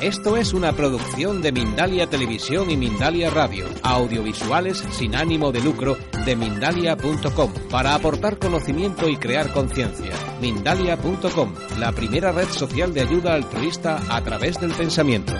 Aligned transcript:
Esto 0.00 0.36
es 0.36 0.52
una 0.52 0.72
producción 0.72 1.40
de 1.40 1.52
Mindalia 1.52 2.08
Televisión 2.08 2.70
y 2.70 2.76
Mindalia 2.76 3.30
Radio, 3.30 3.66
audiovisuales 3.82 4.84
sin 4.90 5.14
ánimo 5.14 5.52
de 5.52 5.60
lucro 5.60 5.96
de 6.26 6.36
mindalia.com, 6.36 7.52
para 7.70 7.94
aportar 7.94 8.38
conocimiento 8.38 9.08
y 9.08 9.16
crear 9.16 9.52
conciencia. 9.52 10.12
Mindalia.com, 10.40 11.54
la 11.78 11.92
primera 11.92 12.32
red 12.32 12.48
social 12.48 12.92
de 12.92 13.02
ayuda 13.02 13.34
altruista 13.34 14.00
a 14.10 14.20
través 14.22 14.60
del 14.60 14.72
pensamiento. 14.72 15.32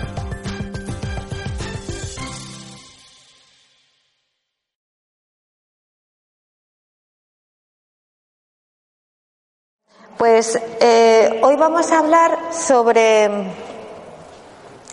Pues 10.17 10.57
eh, 10.81 11.39
hoy 11.43 11.55
vamos 11.57 11.91
a 11.91 11.99
hablar 11.99 12.39
sobre 12.51 13.29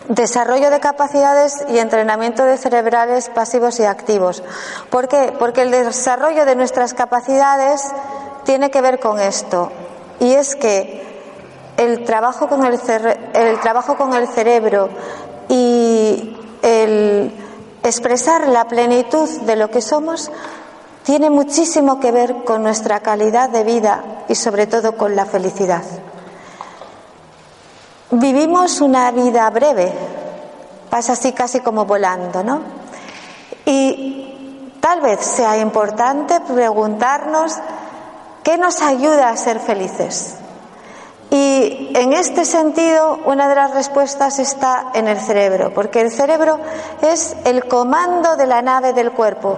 desarrollo 0.08 0.70
de 0.70 0.80
capacidades 0.80 1.64
y 1.68 1.78
entrenamiento 1.78 2.44
de 2.44 2.56
cerebrales 2.56 3.28
pasivos 3.28 3.78
y 3.80 3.84
activos. 3.84 4.42
¿Por 4.90 5.08
qué? 5.08 5.32
Porque 5.38 5.62
el 5.62 5.70
desarrollo 5.70 6.44
de 6.44 6.56
nuestras 6.56 6.94
capacidades 6.94 7.82
tiene 8.44 8.70
que 8.70 8.80
ver 8.80 8.98
con 9.00 9.20
esto. 9.20 9.70
Y 10.20 10.32
es 10.32 10.56
que 10.56 11.02
el 11.76 12.04
trabajo 12.04 12.48
con 12.48 12.64
el, 12.64 12.78
el 13.34 13.60
trabajo 13.60 13.96
con 13.96 14.14
el 14.14 14.28
cerebro 14.28 14.88
y 15.48 16.36
el 16.62 17.32
expresar 17.82 18.48
la 18.48 18.68
plenitud 18.68 19.28
de 19.42 19.56
lo 19.56 19.70
que 19.70 19.80
somos 19.80 20.30
tiene 21.02 21.30
muchísimo 21.30 21.98
que 21.98 22.12
ver 22.12 22.44
con 22.44 22.62
nuestra 22.62 23.00
calidad 23.00 23.50
de 23.50 23.64
vida 23.64 24.24
y 24.28 24.36
sobre 24.36 24.66
todo 24.66 24.96
con 24.96 25.16
la 25.16 25.26
felicidad. 25.26 25.82
Vivimos 28.14 28.82
una 28.82 29.10
vida 29.10 29.48
breve, 29.48 29.90
pasa 30.90 31.14
así 31.14 31.32
casi 31.32 31.60
como 31.60 31.86
volando, 31.86 32.44
¿no? 32.44 32.60
Y 33.64 34.76
tal 34.80 35.00
vez 35.00 35.20
sea 35.20 35.56
importante 35.56 36.38
preguntarnos 36.40 37.56
qué 38.42 38.58
nos 38.58 38.82
ayuda 38.82 39.30
a 39.30 39.36
ser 39.38 39.60
felices. 39.60 40.34
Y 41.30 41.90
en 41.94 42.12
este 42.12 42.44
sentido, 42.44 43.18
una 43.24 43.48
de 43.48 43.54
las 43.54 43.72
respuestas 43.72 44.38
está 44.38 44.90
en 44.92 45.08
el 45.08 45.18
cerebro, 45.18 45.72
porque 45.72 46.02
el 46.02 46.10
cerebro 46.10 46.60
es 47.00 47.34
el 47.46 47.66
comando 47.66 48.36
de 48.36 48.46
la 48.46 48.60
nave 48.60 48.92
del 48.92 49.12
cuerpo. 49.12 49.56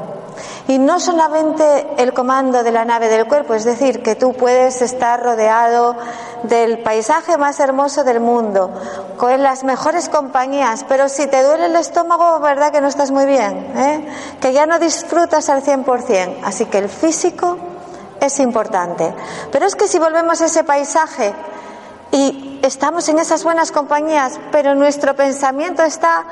Y 0.68 0.78
no 0.78 0.98
solamente 0.98 1.86
el 1.98 2.12
comando 2.12 2.62
de 2.62 2.72
la 2.72 2.84
nave 2.84 3.08
del 3.08 3.26
cuerpo, 3.26 3.54
es 3.54 3.64
decir, 3.64 4.02
que 4.02 4.14
tú 4.14 4.32
puedes 4.32 4.80
estar 4.82 5.22
rodeado 5.22 5.96
del 6.44 6.82
paisaje 6.82 7.36
más 7.36 7.60
hermoso 7.60 8.04
del 8.04 8.20
mundo, 8.20 8.70
con 9.16 9.42
las 9.42 9.64
mejores 9.64 10.08
compañías, 10.08 10.84
pero 10.88 11.08
si 11.08 11.26
te 11.26 11.42
duele 11.42 11.66
el 11.66 11.76
estómago, 11.76 12.40
¿verdad 12.40 12.72
que 12.72 12.80
no 12.80 12.88
estás 12.88 13.10
muy 13.10 13.26
bien? 13.26 13.72
¿eh? 13.76 14.08
Que 14.40 14.52
ya 14.52 14.66
no 14.66 14.78
disfrutas 14.78 15.48
al 15.48 15.62
100%. 15.62 16.38
Así 16.44 16.66
que 16.66 16.78
el 16.78 16.88
físico 16.88 17.56
es 18.20 18.40
importante. 18.40 19.14
Pero 19.52 19.66
es 19.66 19.76
que 19.76 19.86
si 19.86 19.98
volvemos 19.98 20.40
a 20.40 20.46
ese 20.46 20.64
paisaje, 20.64 21.34
y 22.10 22.60
estamos 22.62 23.08
en 23.08 23.18
esas 23.18 23.42
buenas 23.42 23.72
compañías, 23.72 24.38
pero 24.52 24.74
nuestro 24.74 25.16
pensamiento 25.16 25.82
está 25.82 26.24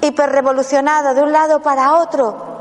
hiperrevolucionado 0.00 1.14
de 1.14 1.22
un 1.22 1.32
lado 1.32 1.60
para 1.60 1.94
otro. 1.98 2.51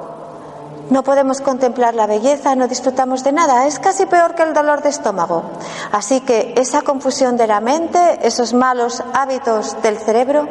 No 0.92 1.04
podemos 1.04 1.42
contemplar 1.42 1.96
la 1.96 2.06
belleza, 2.06 2.54
no 2.54 2.68
disfrutamos 2.68 3.24
de 3.24 3.32
nada. 3.32 3.66
Es 3.66 3.80
casi 3.80 4.06
peor 4.06 4.36
que 4.36 4.44
el 4.44 4.54
dolor 4.54 4.84
de 4.84 4.90
estómago. 4.90 5.44
Así 5.92 6.22
que 6.22 6.54
esa 6.58 6.84
confusión 6.84 7.38
de 7.38 7.48
la 7.48 7.62
mente, 7.62 8.20
esos 8.22 8.54
malos 8.54 9.02
hábitos 9.14 9.82
del 9.82 9.98
cerebro, 9.98 10.48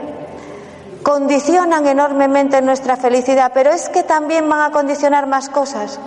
condicionan 1.02 1.86
enormemente 1.86 2.60
nuestra 2.62 2.96
felicidad, 2.96 3.52
pero 3.54 3.70
es 3.70 3.88
que 3.90 4.02
también 4.02 4.48
van 4.48 4.62
a 4.62 4.72
condicionar 4.72 5.26
más 5.26 5.48
cosas 5.48 6.00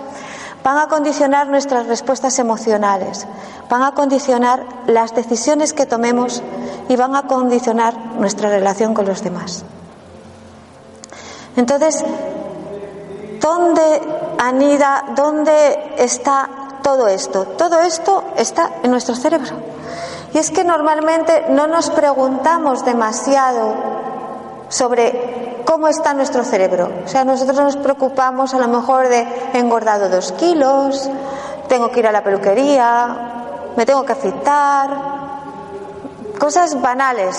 van 0.64 0.78
a 0.78 0.88
condicionar 0.88 1.46
nuestras 1.48 1.86
respuestas 1.86 2.38
emocionales, 2.38 3.26
van 3.68 3.82
a 3.82 3.92
condicionar 3.92 4.64
las 4.86 5.14
decisiones 5.14 5.74
que 5.74 5.84
tomemos 5.84 6.42
y 6.88 6.96
van 6.96 7.14
a 7.14 7.26
condicionar 7.26 7.94
nuestra 8.18 8.48
relación 8.48 8.94
con 8.94 9.04
los 9.04 9.22
demás. 9.22 9.62
Entonces, 11.54 12.02
¿dónde 13.40 14.00
anida, 14.38 15.04
dónde 15.14 15.94
está 15.96 16.48
todo 16.82 17.08
esto? 17.08 17.44
Todo 17.56 17.80
esto 17.80 18.24
está 18.36 18.70
en 18.82 18.90
nuestro 18.90 19.14
cerebro. 19.14 19.52
Y 20.32 20.38
es 20.38 20.50
que 20.50 20.64
normalmente 20.64 21.46
no 21.50 21.66
nos 21.66 21.90
preguntamos 21.90 22.84
demasiado 22.84 23.74
sobre 24.68 25.62
cómo 25.64 25.88
está 25.88 26.14
nuestro 26.14 26.44
cerebro. 26.44 26.90
O 27.04 27.08
sea, 27.08 27.24
nosotros 27.24 27.56
nos 27.56 27.76
preocupamos 27.76 28.54
a 28.54 28.58
lo 28.58 28.68
mejor 28.68 29.08
de 29.08 29.26
engordado 29.54 30.08
dos 30.08 30.32
kilos, 30.32 31.08
tengo 31.68 31.90
que 31.90 32.00
ir 32.00 32.06
a 32.06 32.12
la 32.12 32.22
peluquería, 32.22 33.72
me 33.76 33.86
tengo 33.86 34.04
que 34.04 34.12
afeitar, 34.12 34.90
cosas 36.38 36.80
banales 36.80 37.36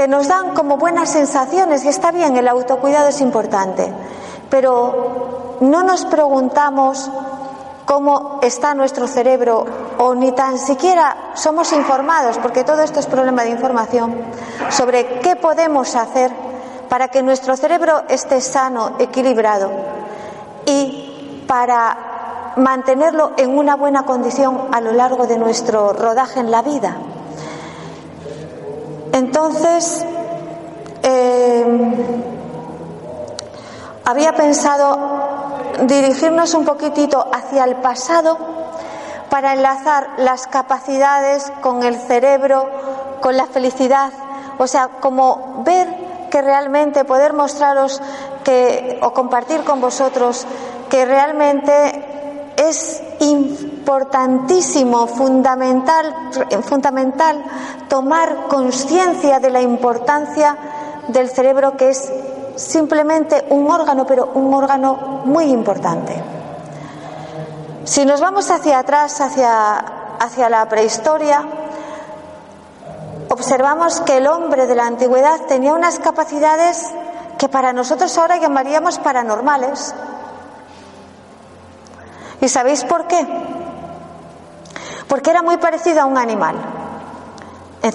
que 0.00 0.08
nos 0.08 0.28
dan 0.28 0.54
como 0.54 0.78
buenas 0.78 1.10
sensaciones 1.10 1.84
y 1.84 1.88
está 1.88 2.10
bien, 2.10 2.34
el 2.34 2.48
autocuidado 2.48 3.08
es 3.08 3.20
importante, 3.20 3.92
pero 4.48 5.58
no 5.60 5.82
nos 5.82 6.06
preguntamos 6.06 7.10
cómo 7.84 8.38
está 8.40 8.72
nuestro 8.72 9.06
cerebro 9.06 9.66
o 9.98 10.14
ni 10.14 10.32
tan 10.32 10.56
siquiera 10.56 11.32
somos 11.34 11.74
informados, 11.74 12.38
porque 12.38 12.64
todo 12.64 12.80
esto 12.80 12.98
es 12.98 13.04
problema 13.04 13.42
de 13.42 13.50
información, 13.50 14.24
sobre 14.70 15.20
qué 15.20 15.36
podemos 15.36 15.94
hacer 15.94 16.32
para 16.88 17.08
que 17.08 17.22
nuestro 17.22 17.54
cerebro 17.54 18.04
esté 18.08 18.40
sano, 18.40 18.92
equilibrado 18.98 19.70
y 20.64 21.44
para 21.46 22.54
mantenerlo 22.56 23.32
en 23.36 23.50
una 23.50 23.76
buena 23.76 24.04
condición 24.06 24.68
a 24.72 24.80
lo 24.80 24.92
largo 24.92 25.26
de 25.26 25.36
nuestro 25.36 25.92
rodaje 25.92 26.40
en 26.40 26.50
la 26.50 26.62
vida. 26.62 26.96
Entonces, 29.12 30.04
eh, 31.02 31.64
había 34.04 34.32
pensado 34.34 34.98
dirigirnos 35.82 36.54
un 36.54 36.64
poquitito 36.64 37.26
hacia 37.32 37.64
el 37.64 37.76
pasado 37.76 38.38
para 39.30 39.52
enlazar 39.52 40.08
las 40.18 40.46
capacidades 40.46 41.52
con 41.60 41.82
el 41.82 41.96
cerebro, 41.96 42.68
con 43.20 43.36
la 43.36 43.46
felicidad, 43.46 44.12
o 44.58 44.66
sea, 44.66 44.88
como 45.00 45.62
ver 45.64 45.88
que 46.30 46.42
realmente 46.42 47.04
poder 47.04 47.32
mostraros 47.32 48.00
que 48.44 48.98
o 49.02 49.12
compartir 49.12 49.64
con 49.64 49.80
vosotros 49.80 50.46
que 50.88 51.04
realmente 51.04 52.29
es 52.60 53.02
importantísimo, 53.20 55.06
fundamental, 55.06 56.14
fundamental 56.62 57.42
tomar 57.88 58.48
conciencia 58.48 59.40
de 59.40 59.50
la 59.50 59.62
importancia 59.62 60.56
del 61.08 61.30
cerebro 61.30 61.76
que 61.76 61.88
es 61.88 62.12
simplemente 62.56 63.46
un 63.48 63.70
órgano, 63.70 64.06
pero 64.06 64.32
un 64.34 64.52
órgano 64.52 65.22
muy 65.24 65.46
importante. 65.46 66.22
Si 67.84 68.04
nos 68.04 68.20
vamos 68.20 68.50
hacia 68.50 68.78
atrás, 68.80 69.20
hacia, 69.22 69.78
hacia 70.18 70.50
la 70.50 70.68
prehistoria, 70.68 71.42
observamos 73.30 74.02
que 74.02 74.18
el 74.18 74.26
hombre 74.26 74.66
de 74.66 74.74
la 74.74 74.86
antigüedad 74.86 75.40
tenía 75.48 75.72
unas 75.72 75.98
capacidades 75.98 76.92
que 77.38 77.48
para 77.48 77.72
nosotros 77.72 78.16
ahora 78.18 78.36
llamaríamos 78.36 78.98
paranormales. 78.98 79.94
¿Y 82.40 82.48
sabéis 82.48 82.84
por 82.84 83.06
qué? 83.06 83.26
Porque 85.08 85.30
era 85.30 85.42
muy 85.42 85.56
parecido 85.58 86.02
a 86.02 86.04
un 86.06 86.18
animal 86.18 86.56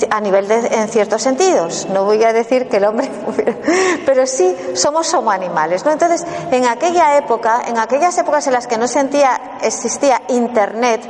a 0.10 0.20
nivel 0.20 0.48
de, 0.48 0.56
en 0.68 0.88
ciertos 0.90 1.22
sentidos. 1.22 1.88
No 1.90 2.06
voy 2.06 2.24
a 2.24 2.34
decir 2.34 2.68
que 2.68 2.78
el 2.78 2.86
hombre, 2.86 3.10
pero 4.06 4.26
sí 4.26 4.56
somos 4.74 5.12
como 5.12 5.32
animales. 5.32 5.86
¿no? 5.86 5.92
Entonces, 5.92 6.26
en 6.52 6.66
aquella 6.66 7.18
época, 7.18 7.62
en 7.68 7.78
aquellas 7.78 8.18
épocas 8.18 8.48
en 8.48 8.54
las 8.54 8.68
que 8.68 8.78
no 8.78 8.88
sentía, 8.88 9.58
existía 9.62 10.22
Internet, 10.30 11.02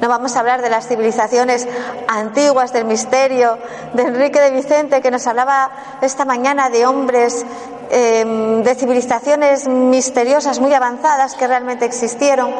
No 0.00 0.08
vamos 0.08 0.36
a 0.36 0.40
hablar 0.40 0.62
de 0.62 0.70
las 0.70 0.86
civilizaciones 0.86 1.66
antiguas, 2.06 2.72
del 2.72 2.84
misterio 2.84 3.58
de 3.94 4.02
Enrique 4.02 4.40
de 4.40 4.50
Vicente, 4.52 5.00
que 5.00 5.10
nos 5.10 5.26
hablaba 5.26 5.70
esta 6.00 6.24
mañana 6.24 6.70
de 6.70 6.86
hombres, 6.86 7.44
em, 7.90 8.62
de 8.62 8.74
civilizaciones 8.74 9.66
misteriosas 9.68 10.60
muy 10.60 10.74
avanzadas 10.74 11.34
que 11.34 11.46
realmente 11.46 11.84
existieron, 11.84 12.50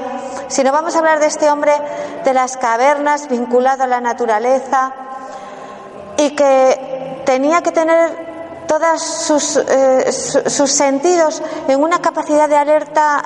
sino 0.49 0.73
vamos 0.73 0.95
a 0.95 0.99
hablar 0.99 1.21
de 1.21 1.27
este 1.27 1.51
hombre 1.51 1.73
de 2.25 2.35
las 2.35 2.57
cavernas 2.57 3.29
vinculado 3.29 3.85
a 3.85 3.87
la 3.87 4.01
naturaleza 4.01 4.93
y 6.17 6.31
que 6.31 7.23
tenía 7.25 7.63
que 7.63 7.73
tener 7.73 8.29
todos 8.67 9.03
sus, 9.03 9.57
eh, 9.57 10.13
sus 10.13 10.71
sentidos 10.71 11.43
en 11.69 11.83
una 11.83 12.01
capacidad 12.01 12.49
de 12.49 12.57
alerta 12.57 13.23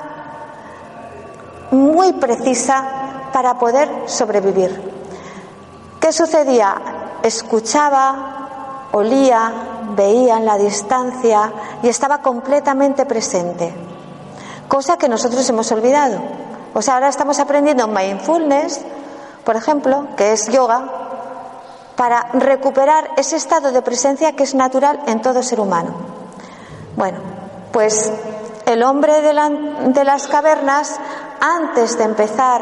muy 1.71 2.13
precisa 2.13 3.29
para 3.33 3.57
poder 3.57 3.89
sobrevivir. 4.05 4.93
¿Qué 5.99 6.11
sucedía? 6.11 6.75
Escuchaba, 7.23 8.89
olía, 8.91 9.51
veía 9.95 10.37
en 10.37 10.45
la 10.45 10.57
distancia 10.57 11.51
y 11.81 11.89
estaba 11.89 12.19
completamente 12.21 13.05
presente, 13.05 13.73
cosa 14.67 14.97
que 14.97 15.09
nosotros 15.09 15.47
hemos 15.49 15.71
olvidado. 15.71 16.19
O 16.73 16.81
sea, 16.81 16.95
ahora 16.95 17.09
estamos 17.09 17.39
aprendiendo 17.39 17.87
mindfulness, 17.87 18.81
por 19.43 19.55
ejemplo, 19.55 20.07
que 20.17 20.31
es 20.31 20.47
yoga, 20.47 21.03
para 21.95 22.29
recuperar 22.33 23.11
ese 23.17 23.35
estado 23.35 23.71
de 23.71 23.81
presencia 23.81 24.33
que 24.33 24.43
es 24.43 24.55
natural 24.55 25.01
en 25.05 25.21
todo 25.21 25.43
ser 25.43 25.59
humano. 25.59 25.93
Bueno, 26.95 27.19
pues 27.71 28.11
el 28.65 28.83
hombre 28.83 29.21
de, 29.21 29.33
las 30.03 30.27
cavernas, 30.27 30.99
antes 31.39 31.97
de 31.97 32.03
empezar 32.03 32.61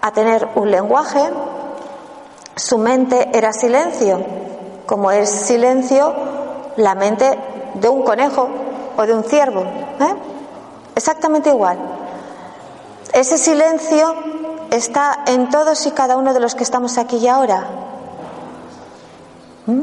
a 0.00 0.10
tener 0.12 0.48
un 0.54 0.70
lenguaje, 0.70 1.30
su 2.56 2.78
mente 2.78 3.30
era 3.32 3.52
silencio, 3.52 4.24
como 4.86 5.10
es 5.10 5.28
silencio 5.28 6.14
la 6.76 6.94
mente 6.94 7.38
de 7.74 7.88
un 7.88 8.02
conejo 8.02 8.48
o 8.96 9.02
de 9.02 9.14
un 9.14 9.24
ciervo. 9.24 9.60
¿eh? 9.60 10.14
Exactamente 10.94 11.50
igual. 11.50 11.78
Ese 13.12 13.38
silencio 13.38 14.14
está 14.70 15.24
en 15.26 15.48
todos 15.50 15.86
y 15.86 15.92
cada 15.92 16.16
uno 16.16 16.34
de 16.34 16.40
los 16.40 16.54
que 16.54 16.64
estamos 16.64 16.98
aquí 16.98 17.16
y 17.16 17.28
ahora. 17.28 17.66
¿Mm? 19.66 19.82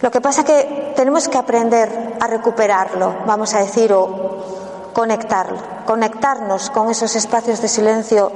Lo 0.00 0.10
que 0.10 0.20
pasa 0.20 0.42
es 0.42 0.46
que 0.46 0.92
tenemos 0.94 1.28
que 1.28 1.38
aprender 1.38 2.16
a 2.20 2.26
recuperarlo, 2.28 3.16
vamos 3.26 3.54
a 3.54 3.60
decir, 3.60 3.92
o 3.92 4.90
conectarlo, 4.92 5.58
conectarnos 5.86 6.70
con 6.70 6.90
esos 6.90 7.14
espacios 7.16 7.60
de 7.60 7.68
silencio 7.68 8.30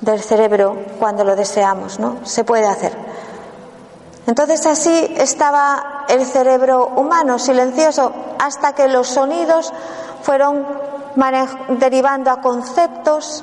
del 0.00 0.20
cerebro 0.20 0.76
cuando 0.98 1.24
lo 1.24 1.36
deseamos, 1.36 1.98
¿no? 1.98 2.18
Se 2.24 2.44
puede 2.44 2.66
hacer. 2.66 2.92
Entonces 4.28 4.66
así 4.66 5.14
estaba 5.16 6.04
el 6.06 6.26
cerebro 6.26 6.86
humano, 6.96 7.38
silencioso, 7.38 8.12
hasta 8.38 8.74
que 8.74 8.86
los 8.86 9.08
sonidos 9.08 9.72
fueron 10.22 10.66
derivando 11.80 12.30
a 12.30 12.42
conceptos, 12.42 13.42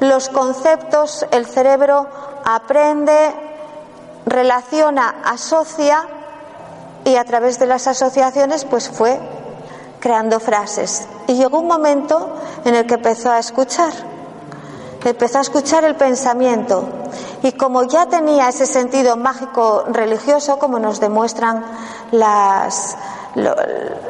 los 0.00 0.30
conceptos 0.30 1.26
el 1.30 1.44
cerebro 1.44 2.08
aprende 2.42 3.34
relaciona, 4.24 5.16
asocia 5.26 6.08
y 7.04 7.16
a 7.16 7.24
través 7.24 7.58
de 7.58 7.66
las 7.66 7.86
asociaciones 7.86 8.64
pues 8.64 8.88
fue 8.88 9.20
creando 10.00 10.40
frases. 10.40 11.06
Y 11.26 11.34
llegó 11.34 11.60
un 11.60 11.68
momento 11.68 12.34
en 12.64 12.74
el 12.74 12.86
que 12.86 12.94
empezó 12.94 13.30
a 13.30 13.38
escuchar, 13.38 13.92
empezó 15.10 15.38
a 15.38 15.42
escuchar 15.42 15.84
el 15.84 15.96
pensamiento. 15.96 16.84
Y 17.42 17.52
como 17.52 17.84
ya 17.84 18.06
tenía 18.06 18.48
ese 18.48 18.66
sentido 18.66 19.16
mágico 19.16 19.84
religioso, 19.88 20.58
como 20.58 20.78
nos 20.78 21.00
demuestran 21.00 21.64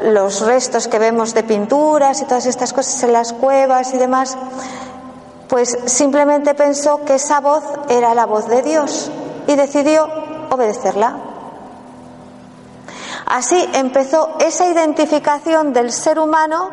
los 0.03 0.41
restos 0.43 0.89
que 0.89 0.99
vemos 0.99 1.35
de 1.35 1.43
pinturas 1.43 2.23
y 2.23 2.27
todas 2.27 2.47
estas 2.47 2.73
cosas 2.73 3.03
en 3.03 3.13
las 3.13 3.33
cuevas 3.33 3.93
y 3.93 3.99
demás, 3.99 4.37
pues 5.49 5.77
simplemente 5.87 6.55
pensó 6.55 7.05
que 7.05 7.17
esa 7.17 7.41
voz 7.41 7.65
era 7.89 8.15
la 8.15 8.27
voz 8.27 8.47
de 8.49 8.63
Dios 8.63 9.11
y 9.47 9.57
decidió 9.57 10.09
obedecerla. 10.51 11.17
Así 13.27 13.69
empezó 13.73 14.37
esa 14.39 14.69
identificación 14.69 15.73
del 15.73 15.93
ser 15.93 16.19
humano 16.19 16.71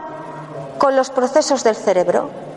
con 0.78 0.96
los 0.96 1.10
procesos 1.10 1.64
del 1.64 1.76
cerebro. 1.76 2.51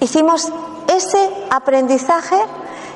Hicimos 0.00 0.50
ese 0.88 1.30
aprendizaje 1.50 2.36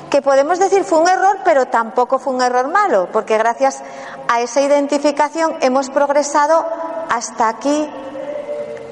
que 0.09 0.21
podemos 0.21 0.59
decir 0.59 0.83
fue 0.83 0.99
un 0.99 1.07
error, 1.07 1.37
pero 1.43 1.67
tampoco 1.67 2.19
fue 2.19 2.33
un 2.33 2.41
error 2.41 2.67
malo, 2.67 3.09
porque 3.11 3.37
gracias 3.37 3.81
a 4.27 4.41
esa 4.41 4.61
identificación 4.61 5.55
hemos 5.61 5.89
progresado 5.89 6.65
hasta 7.09 7.47
aquí, 7.49 7.89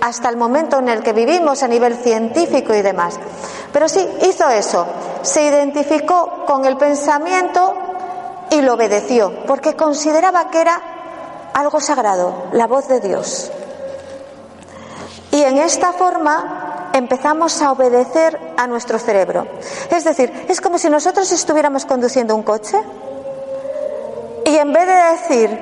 hasta 0.02 0.30
el 0.30 0.38
momento 0.38 0.80
en 0.80 0.90
el 0.90 1.02
que 1.02 1.14
vivimos 1.14 1.64
a 1.64 1.68
nivel 1.68 1.96
científico 1.96 2.74
y 2.74 2.82
demás. 2.82 3.20
Pero 3.72 3.90
sí, 3.90 4.08
hizo 4.22 4.48
eso, 4.50 4.86
se 5.24 5.44
identificó 5.44 6.46
con 6.46 6.66
el 6.66 6.78
pensamiento 6.78 7.74
y 8.52 8.62
lo 8.62 8.74
obedeció, 8.74 9.46
porque 9.48 9.76
consideraba 9.76 10.50
que 10.50 10.62
era 10.62 10.82
algo 11.54 11.80
sagrado, 11.80 12.50
la 12.52 12.68
voz 12.68 12.88
de 12.88 13.00
Dios. 13.00 13.52
Y 15.32 15.42
en 15.42 15.58
esta 15.58 15.94
forma 15.94 16.73
empezamos 16.94 17.62
a 17.62 17.72
obedecer 17.72 18.40
a 18.56 18.68
nuestro 18.68 19.00
cerebro. 19.00 19.48
Es 19.90 20.04
decir, 20.04 20.32
es 20.48 20.62
como 20.62 20.78
si 20.78 20.90
nosotros 20.90 21.32
estuviéramos 21.32 21.86
conduciendo 21.86 22.36
un 22.36 22.44
coche 22.44 22.78
y 24.46 24.56
en 24.56 24.72
vez 24.72 24.88
de 24.88 24.94
decir, 24.94 25.60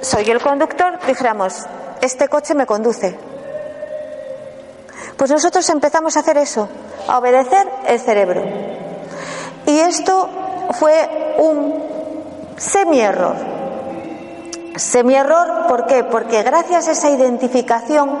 soy 0.00 0.30
el 0.30 0.40
conductor, 0.40 0.98
dijéramos, 1.06 1.66
este 2.00 2.28
coche 2.28 2.54
me 2.54 2.66
conduce. 2.66 3.16
Pues 5.16 5.30
nosotros 5.30 5.68
empezamos 5.70 6.16
a 6.16 6.20
hacer 6.20 6.38
eso, 6.38 6.68
a 7.06 7.18
obedecer 7.18 7.68
el 7.86 8.00
cerebro. 8.00 8.42
Y 9.66 9.78
esto 9.78 10.28
fue 10.78 11.34
un 11.38 12.54
semi-error. 12.56 13.36
Semi-error, 14.76 15.66
¿por 15.68 15.86
qué? 15.86 16.04
Porque 16.04 16.42
gracias 16.42 16.88
a 16.88 16.92
esa 16.92 17.10
identificación 17.10 18.18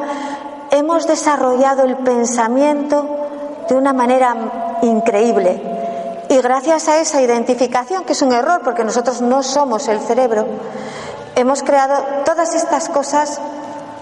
hemos 0.76 1.06
desarrollado 1.06 1.84
el 1.84 1.96
pensamiento 1.98 3.06
de 3.68 3.74
una 3.74 3.92
manera 3.92 4.78
increíble. 4.82 5.60
Y 6.28 6.38
gracias 6.38 6.88
a 6.88 6.98
esa 6.98 7.22
identificación, 7.22 8.04
que 8.04 8.12
es 8.12 8.22
un 8.22 8.32
error 8.32 8.60
porque 8.64 8.84
nosotros 8.84 9.20
no 9.20 9.42
somos 9.42 9.88
el 9.88 10.00
cerebro, 10.00 10.46
hemos 11.34 11.62
creado 11.62 11.94
todas 12.24 12.54
estas 12.54 12.88
cosas 12.88 13.40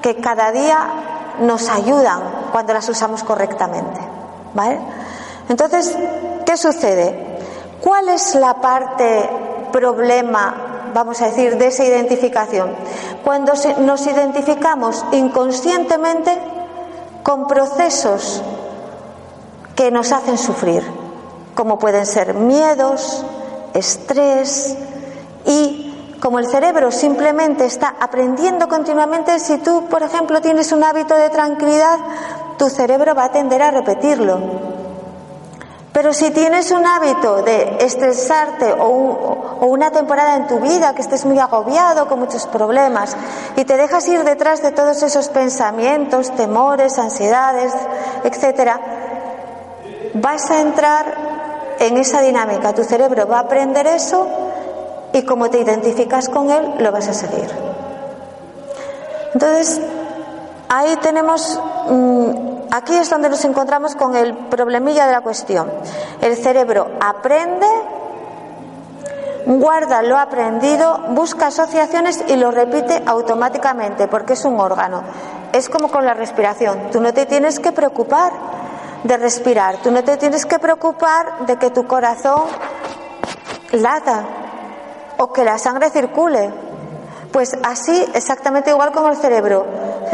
que 0.03 0.17
cada 0.17 0.51
día 0.53 0.79
nos 1.41 1.69
ayudan 1.69 2.21
cuando 2.53 2.73
las 2.73 2.89
usamos 2.89 3.23
correctamente. 3.23 4.01
¿Vale? 4.55 4.79
Entonces, 5.49 5.97
¿qué 6.47 6.57
sucede? 6.57 7.39
¿Cuál 7.81 8.09
es 8.09 8.35
la 8.37 8.55
parte 8.55 9.29
problema, 9.73 10.91
vamos 10.95 11.21
a 11.21 11.27
decir, 11.27 11.59
de 11.59 11.67
esa 11.67 11.85
identificación? 11.85 12.75
Cuando 13.23 13.53
nos 13.81 14.07
identificamos 14.07 15.05
inconscientemente 15.13 16.54
con 17.25 17.49
procesos 17.49 18.43
que 19.75 19.91
nos 19.91 20.13
hacen 20.13 20.39
sufrir, 20.39 20.85
como 21.55 21.79
pueden 21.81 22.07
ser 22.07 22.35
miedos, 22.35 23.25
estrés 23.73 24.77
y 25.47 26.17
como 26.21 26.39
el 26.39 26.47
cerebro 26.47 26.93
simplemente 26.93 27.65
está 27.65 27.97
aprendiendo 27.99 28.69
continuamente, 28.69 29.41
si 29.41 29.59
tú, 29.59 29.87
por 29.91 30.03
ejemplo, 30.03 30.41
tienes 30.41 30.71
un 30.71 30.85
hábito 30.85 31.17
de 31.17 31.31
tranquilidad, 31.31 31.99
tu 32.59 32.69
cerebro 32.69 33.15
va 33.15 33.25
a 33.25 33.33
tender 33.33 33.63
a 33.63 33.71
repetirlo. 33.71 34.84
Pero 35.95 36.13
si 36.13 36.33
tienes 36.33 36.73
un 36.73 36.85
hábito 36.85 37.43
de 37.43 37.77
estresarte 37.79 38.75
o, 38.77 39.59
una 39.61 39.93
temporada 39.93 40.35
en 40.35 40.49
tu 40.49 40.59
vida 40.59 40.93
que 40.93 41.03
estés 41.03 41.25
muy 41.25 41.39
agobiado 41.39 42.09
con 42.09 42.19
muchos 42.19 42.49
problemas 42.49 43.17
y 43.55 43.65
te 43.65 43.77
dejas 43.77 44.07
ir 44.09 44.25
detrás 44.25 44.61
de 44.61 44.73
todos 44.73 45.05
esos 45.05 45.29
pensamientos, 45.29 46.33
temores, 46.33 46.99
ansiedades, 46.99 47.73
etcétera, 48.25 48.81
vas 50.15 50.51
a 50.51 50.61
entrar 50.61 51.15
en 51.79 51.97
esa 51.97 52.23
dinámica. 52.23 52.75
Tu 52.75 52.83
cerebro 52.83 53.29
va 53.29 53.37
a 53.37 53.43
aprender 53.43 53.87
eso 53.87 54.27
y 55.13 55.23
como 55.23 55.49
te 55.49 55.61
identificas 55.61 56.29
con 56.29 56.51
él, 56.51 56.75
lo 56.81 56.91
vas 56.91 57.07
a 57.07 57.15
seguir. 57.15 57.49
Entonces, 59.33 59.81
ahí 60.69 60.97
tenemos, 60.97 61.61
mm, 61.89 62.54
aquí 62.71 62.95
es 62.95 63.11
donde 63.11 63.29
nos 63.29 63.45
encontramos 63.45 63.95
con 63.95 64.17
el 64.17 64.35
problemilla 64.49 65.07
de 65.07 65.13
la 65.13 65.21
cuestión. 65.21 65.71
El 66.21 66.37
cerebro 66.37 66.89
aprende, 67.01 67.67
guarda 69.47 70.03
lo 70.03 70.19
aprendido, 70.19 71.01
busca 71.11 71.49
asociaciones 71.49 72.25
y 72.29 72.37
lo 72.37 72.51
repite 72.51 73.03
automáticamente 73.07 74.09
porque 74.09 74.35
es 74.35 74.45
un 74.45 74.59
órgano. 74.61 75.03
Es 75.53 75.69
como 75.69 75.89
con 75.89 76.05
la 76.05 76.15
respiración, 76.15 76.91
tú 76.91 77.01
no 77.01 77.13
te 77.13 77.27
tienes 77.27 77.61
que 77.61 77.73
preocupar 77.73 78.33
de 79.05 79.17
respirar. 79.19 79.77
Tú 79.77 79.91
no 79.91 80.03
te 80.03 80.17
tienes 80.17 80.45
que 80.45 80.59
preocupar 80.59 81.47
de 81.47 81.57
que 81.57 81.71
tu 81.71 81.87
corazón 81.87 82.43
lata 83.73 84.25
o 85.19 85.33
que 85.33 85.45
la 85.45 85.59
sangre 85.59 85.91
circule. 85.91 86.51
Pues 87.31 87.57
así, 87.63 88.05
exactamente 88.15 88.71
igual 88.71 88.93
como 88.93 89.09
el 89.09 89.17
cerebro. 89.17 89.67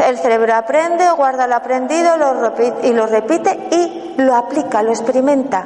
El 0.07 0.17
cerebro 0.17 0.55
aprende, 0.55 1.09
guarda 1.11 1.47
lo 1.47 1.55
aprendido 1.55 2.17
lo 2.17 2.53
y 2.83 2.91
lo 2.91 3.05
repite 3.05 3.67
y 3.71 4.15
lo 4.17 4.35
aplica, 4.35 4.81
lo 4.83 4.91
experimenta. 4.91 5.65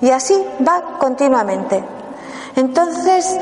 Y 0.00 0.10
así 0.10 0.44
va 0.66 0.98
continuamente. 0.98 1.82
Entonces, 2.56 3.38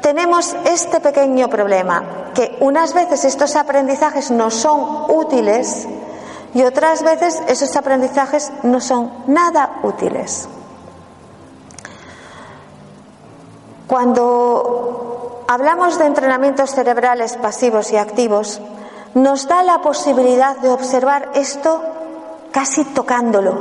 tenemos 0.00 0.54
este 0.64 1.00
pequeño 1.00 1.48
problema, 1.48 2.02
que 2.34 2.56
unas 2.60 2.92
veces 2.94 3.24
estos 3.24 3.56
aprendizajes 3.56 4.30
no 4.30 4.50
son 4.50 5.10
útiles 5.10 5.86
y 6.54 6.62
otras 6.62 7.02
veces 7.02 7.40
esos 7.46 7.74
aprendizajes 7.76 8.52
no 8.62 8.80
son 8.80 9.12
nada 9.26 9.80
útiles. 9.82 10.48
Cuando 13.86 15.44
hablamos 15.48 15.98
de 15.98 16.06
entrenamientos 16.06 16.70
cerebrales 16.70 17.36
pasivos 17.36 17.92
y 17.92 17.96
activos, 17.96 18.60
nos 19.14 19.46
da 19.46 19.62
la 19.62 19.78
posibilidad 19.78 20.56
de 20.56 20.70
observar 20.70 21.30
esto 21.34 21.82
casi 22.50 22.84
tocándolo. 22.84 23.54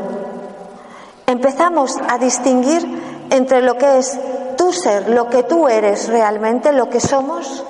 Empezamos 1.28 1.98
a 2.08 2.18
distinguir 2.18 3.28
entre 3.30 3.62
lo 3.62 3.78
que 3.78 4.00
es 4.00 4.20
tu 4.58 4.72
ser, 4.74 5.10
lo 5.10 5.30
que 5.30 5.44
tú 5.44 5.68
eres 5.68 6.08
realmente, 6.08 6.72
lo 6.72 6.90
que 6.90 7.00
somos, 7.00 7.64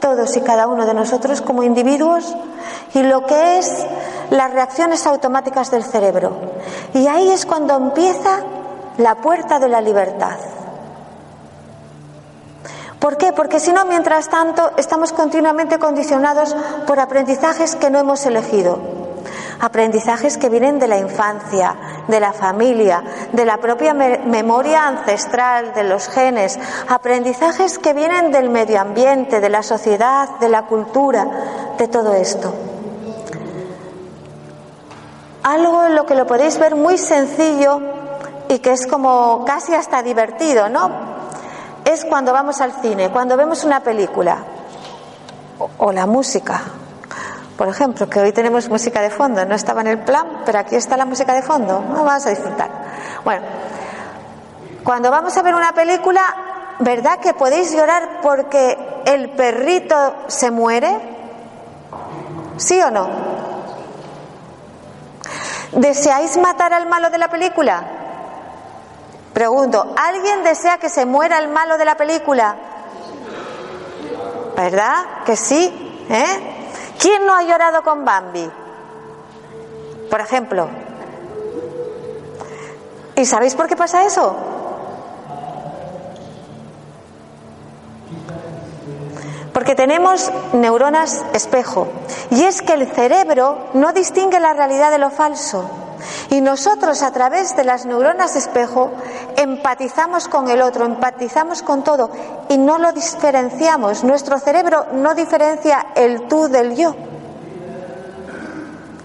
todos 0.00 0.36
y 0.36 0.40
cada 0.40 0.66
uno 0.66 0.86
de 0.86 0.94
nosotros 0.94 1.40
como 1.40 1.62
individuos, 1.62 2.34
y 2.94 3.02
lo 3.02 3.24
que 3.26 3.58
es 3.58 3.86
las 4.30 4.52
reacciones 4.52 5.06
automáticas 5.06 5.70
del 5.70 5.84
cerebro. 5.84 6.32
Y 6.94 7.06
ahí 7.06 7.30
es 7.30 7.46
cuando 7.46 7.74
empieza 7.76 8.40
la 8.98 9.16
puerta 9.16 9.58
de 9.58 9.68
la 9.68 9.80
libertad. 9.80 10.36
¿Por 13.00 13.18
qué? 13.18 13.32
Porque 13.32 13.60
si 13.60 13.72
no, 13.72 13.84
mientras 13.84 14.28
tanto, 14.28 14.72
estamos 14.76 15.12
continuamente 15.12 15.78
condicionados 15.78 16.56
por 16.86 16.98
aprendizajes 16.98 17.76
que 17.76 17.90
no 17.90 17.98
hemos 17.98 18.24
elegido. 18.24 18.78
Aprendizajes 19.60 20.38
que 20.38 20.48
vienen 20.48 20.78
de 20.78 20.86
la 20.86 20.98
infancia, 20.98 21.76
de 22.08 22.20
la 22.20 22.32
familia, 22.32 23.02
de 23.32 23.44
la 23.44 23.58
propia 23.58 23.94
memoria 23.94 24.86
ancestral, 24.86 25.72
de 25.74 25.84
los 25.84 26.08
genes. 26.08 26.58
Aprendizajes 26.88 27.78
que 27.78 27.92
vienen 27.92 28.32
del 28.32 28.48
medio 28.50 28.80
ambiente, 28.80 29.40
de 29.40 29.48
la 29.48 29.62
sociedad, 29.62 30.38
de 30.40 30.48
la 30.48 30.62
cultura, 30.66 31.26
de 31.78 31.88
todo 31.88 32.14
esto. 32.14 32.54
Algo 35.42 35.84
en 35.84 35.94
lo 35.94 36.06
que 36.06 36.14
lo 36.14 36.26
podéis 36.26 36.58
ver 36.58 36.74
muy 36.74 36.98
sencillo 36.98 37.80
y 38.48 38.58
que 38.58 38.72
es 38.72 38.86
como 38.86 39.44
casi 39.44 39.74
hasta 39.74 40.02
divertido, 40.02 40.68
¿no? 40.68 41.15
Es 41.96 42.04
cuando 42.04 42.32
vamos 42.32 42.60
al 42.60 42.72
cine, 42.82 43.10
cuando 43.10 43.38
vemos 43.38 43.64
una 43.64 43.80
película 43.80 44.36
o, 45.78 45.92
la 45.92 46.06
música. 46.06 46.60
Por 47.56 47.68
ejemplo, 47.68 48.06
que 48.06 48.20
hoy 48.20 48.32
tenemos 48.32 48.68
música 48.68 49.00
de 49.00 49.08
fondo, 49.08 49.42
no 49.46 49.54
estaba 49.54 49.80
en 49.80 49.86
el 49.86 49.98
plan, 50.00 50.42
pero 50.44 50.58
aquí 50.58 50.76
está 50.76 50.98
la 50.98 51.06
música 51.06 51.32
de 51.32 51.40
fondo, 51.40 51.82
vamos 51.88 52.26
a 52.26 52.30
disfrutar. 52.30 52.70
Bueno, 53.24 53.46
cuando 54.84 55.10
vamos 55.10 55.34
a 55.38 55.42
ver 55.42 55.54
una 55.54 55.72
película, 55.72 56.20
¿verdad 56.80 57.18
que 57.18 57.32
podéis 57.32 57.72
llorar 57.72 58.20
porque 58.22 58.76
el 59.06 59.30
perrito 59.30 60.16
se 60.26 60.50
muere? 60.50 60.98
¿Sí 62.58 62.78
o 62.82 62.90
no? 62.90 63.08
¿Deseáis 65.72 66.36
matar 66.36 66.74
al 66.74 66.86
malo 66.86 67.08
de 67.08 67.18
la 67.18 67.28
película? 67.28 67.95
Pregunto, 69.36 69.92
¿alguien 69.98 70.44
desea 70.44 70.78
que 70.78 70.88
se 70.88 71.04
muera 71.04 71.38
el 71.38 71.48
malo 71.48 71.76
de 71.76 71.84
la 71.84 71.94
película? 71.94 72.56
¿Verdad? 74.56 75.24
Que 75.26 75.36
sí. 75.36 76.06
¿Eh? 76.08 76.94
¿Quién 76.98 77.26
no 77.26 77.34
ha 77.34 77.42
llorado 77.42 77.82
con 77.82 78.02
Bambi? 78.02 78.50
Por 80.10 80.20
ejemplo. 80.22 80.70
¿Y 83.14 83.26
sabéis 83.26 83.54
por 83.54 83.68
qué 83.68 83.76
pasa 83.76 84.06
eso? 84.06 84.34
Porque 89.52 89.74
tenemos 89.74 90.32
neuronas 90.54 91.26
espejo. 91.34 91.88
Y 92.30 92.42
es 92.44 92.62
que 92.62 92.72
el 92.72 92.90
cerebro 92.90 93.68
no 93.74 93.92
distingue 93.92 94.40
la 94.40 94.54
realidad 94.54 94.90
de 94.90 94.96
lo 94.96 95.10
falso. 95.10 95.85
Y 96.30 96.40
nosotros 96.40 97.02
a 97.02 97.12
través 97.12 97.56
de 97.56 97.64
las 97.64 97.86
neuronas 97.86 98.36
espejo 98.36 98.90
empatizamos 99.36 100.28
con 100.28 100.48
el 100.48 100.62
otro, 100.62 100.84
empatizamos 100.84 101.62
con 101.62 101.84
todo 101.84 102.10
y 102.48 102.58
no 102.58 102.78
lo 102.78 102.92
diferenciamos. 102.92 104.04
Nuestro 104.04 104.38
cerebro 104.38 104.86
no 104.92 105.14
diferencia 105.14 105.86
el 105.94 106.26
tú 106.28 106.48
del 106.48 106.74
yo, 106.76 106.94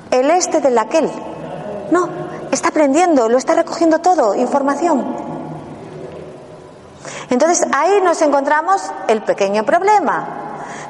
el 0.09 0.31
este 0.31 0.61
del 0.61 0.77
aquel. 0.77 1.09
No, 1.91 2.09
está 2.51 2.69
aprendiendo, 2.69 3.29
lo 3.29 3.37
está 3.37 3.53
recogiendo 3.53 3.99
todo, 3.99 4.33
información. 4.35 5.31
Entonces 7.29 7.65
ahí 7.73 8.01
nos 8.01 8.21
encontramos 8.21 8.91
el 9.07 9.23
pequeño 9.23 9.63
problema, 9.63 10.27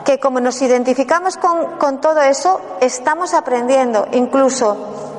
que 0.05 0.19
como 0.19 0.39
nos 0.39 0.61
identificamos 0.61 1.37
con, 1.37 1.77
con 1.77 2.01
todo 2.01 2.21
eso, 2.21 2.59
estamos 2.79 3.33
aprendiendo 3.33 4.07
incluso 4.11 5.10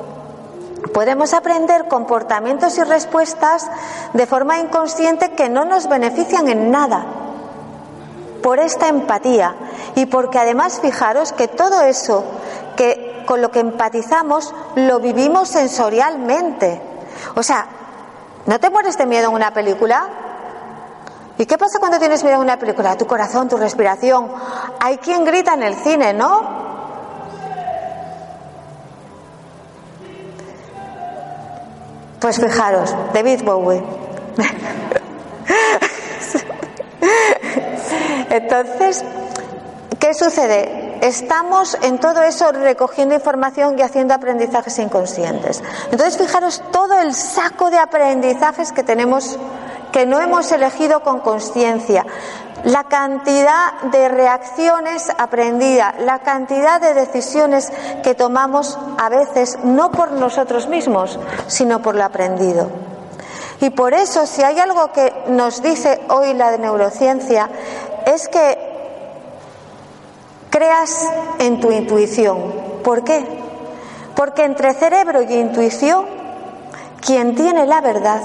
Podemos 0.91 1.33
aprender 1.33 1.87
comportamientos 1.87 2.77
y 2.77 2.83
respuestas 2.83 3.69
de 4.13 4.25
forma 4.25 4.59
inconsciente 4.59 5.31
que 5.31 5.49
no 5.49 5.65
nos 5.65 5.87
benefician 5.87 6.47
en 6.49 6.71
nada 6.71 7.05
por 8.41 8.59
esta 8.59 8.89
empatía 8.89 9.55
y 9.95 10.05
porque 10.07 10.39
además 10.39 10.79
fijaros 10.81 11.31
que 11.31 11.47
todo 11.47 11.81
eso 11.81 12.25
que 12.75 13.23
con 13.25 13.41
lo 13.41 13.51
que 13.51 13.59
empatizamos 13.59 14.53
lo 14.75 14.99
vivimos 14.99 15.47
sensorialmente. 15.47 16.81
O 17.35 17.43
sea, 17.43 17.65
¿no 18.45 18.59
te 18.59 18.69
mueres 18.69 18.97
de 18.97 19.05
miedo 19.05 19.29
en 19.29 19.35
una 19.35 19.53
película? 19.53 20.09
¿Y 21.37 21.45
qué 21.45 21.57
pasa 21.57 21.79
cuando 21.79 21.99
tienes 21.99 22.23
miedo 22.23 22.35
en 22.35 22.41
una 22.41 22.59
película? 22.59 22.97
Tu 22.97 23.07
corazón, 23.07 23.47
tu 23.47 23.57
respiración. 23.57 24.31
Hay 24.79 24.97
quien 24.97 25.23
grita 25.23 25.53
en 25.53 25.63
el 25.63 25.75
cine, 25.75 26.13
¿no? 26.13 26.72
Pues 32.23 32.39
fijaros, 32.39 32.95
David 33.13 33.43
Bowie. 33.43 33.83
Entonces, 38.29 39.03
¿qué 39.99 40.13
sucede? 40.13 40.99
Estamos 41.01 41.77
en 41.81 41.99
todo 41.99 42.21
eso 42.21 42.53
recogiendo 42.53 43.13
información 43.13 43.77
y 43.77 43.81
haciendo 43.81 44.13
aprendizajes 44.13 44.79
inconscientes. 44.79 45.61
Entonces, 45.91 46.17
fijaros 46.17 46.63
todo 46.71 46.97
el 46.97 47.13
saco 47.13 47.69
de 47.69 47.77
aprendizajes 47.77 48.71
que 48.71 48.83
tenemos 48.83 49.37
que 49.91 50.05
no 50.05 50.21
hemos 50.21 50.49
elegido 50.53 51.01
con 51.01 51.19
conciencia 51.19 52.05
la 52.63 52.85
cantidad 52.85 53.81
de 53.91 54.07
reacciones 54.07 55.09
aprendidas, 55.17 55.95
la 55.99 56.19
cantidad 56.19 56.79
de 56.79 56.93
decisiones 56.93 57.71
que 58.03 58.15
tomamos 58.15 58.77
a 58.97 59.09
veces 59.09 59.59
no 59.63 59.91
por 59.91 60.13
nosotros 60.13 60.67
mismos, 60.67 61.19
sino 61.47 61.81
por 61.81 61.95
lo 61.95 62.03
aprendido. 62.03 62.69
Y 63.59 63.69
por 63.69 63.93
eso, 63.93 64.25
si 64.25 64.43
hay 64.43 64.59
algo 64.59 64.91
que 64.91 65.13
nos 65.27 65.61
dice 65.61 66.01
hoy 66.09 66.33
la 66.33 66.57
neurociencia, 66.57 67.49
es 68.05 68.27
que 68.27 68.57
creas 70.49 71.07
en 71.39 71.59
tu 71.59 71.71
intuición. 71.71 72.53
¿Por 72.83 73.03
qué? 73.03 73.25
Porque 74.15 74.43
entre 74.43 74.73
cerebro 74.73 75.21
y 75.21 75.33
intuición, 75.33 76.05
quien 77.01 77.35
tiene 77.35 77.65
la 77.65 77.81
verdad 77.81 78.21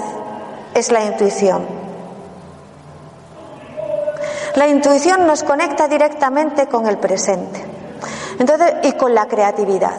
es 0.73 0.91
la 0.91 1.03
intuición. 1.03 1.78
La 4.55 4.67
intuición 4.67 5.25
nos 5.27 5.43
conecta 5.43 5.87
directamente 5.87 6.67
con 6.67 6.87
el 6.87 6.97
presente. 6.97 7.65
Entonces, 8.39 8.73
y 8.83 8.93
con 8.93 9.13
la 9.13 9.27
creatividad. 9.27 9.97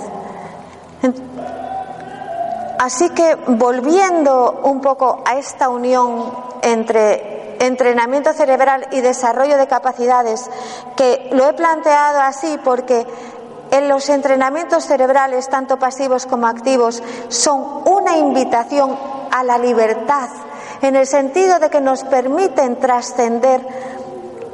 Así 2.78 3.10
que 3.10 3.34
volviendo 3.46 4.62
un 4.64 4.80
poco 4.80 5.22
a 5.26 5.36
esta 5.36 5.68
unión 5.68 6.32
entre 6.62 7.56
entrenamiento 7.60 8.32
cerebral 8.32 8.88
y 8.90 9.02
desarrollo 9.02 9.58
de 9.58 9.66
capacidades, 9.66 10.48
que 10.96 11.28
lo 11.32 11.46
he 11.46 11.52
planteado 11.52 12.20
así 12.20 12.58
porque 12.64 13.06
en 13.70 13.86
los 13.86 14.08
entrenamientos 14.08 14.84
cerebrales, 14.86 15.48
tanto 15.48 15.78
pasivos 15.78 16.24
como 16.24 16.46
activos, 16.46 17.02
son 17.28 17.82
una 17.84 18.16
invitación 18.16 18.98
a 19.30 19.44
la 19.44 19.58
libertad, 19.58 20.30
en 20.80 20.96
el 20.96 21.06
sentido 21.06 21.58
de 21.58 21.68
que 21.68 21.82
nos 21.82 22.04
permiten 22.04 22.80
trascender 22.80 23.60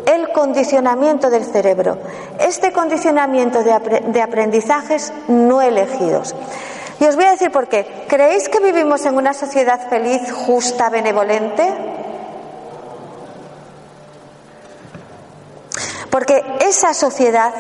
el 0.07 0.33
condicionamiento 0.33 1.29
del 1.29 1.45
cerebro. 1.45 1.99
Este 2.39 2.73
condicionamiento 2.73 3.63
de, 3.63 4.23
aprendizajes 4.23 5.13
no 5.29 5.61
elegidos. 5.61 6.35
Y 6.99 7.05
os 7.05 7.17
voy 7.17 7.27
a 7.27 7.33
decir 7.33 7.51
por 7.51 7.69
qué. 7.69 8.07
¿Creéis 8.09 8.49
que 8.49 8.61
vivimos 8.61 9.05
en 9.05 9.17
una 9.17 9.35
sociedad 9.35 9.89
feliz, 9.91 10.33
justa, 10.33 10.89
benevolente? 10.89 11.71
Porque 16.09 16.43
esa 16.61 16.95
sociedad 16.95 17.53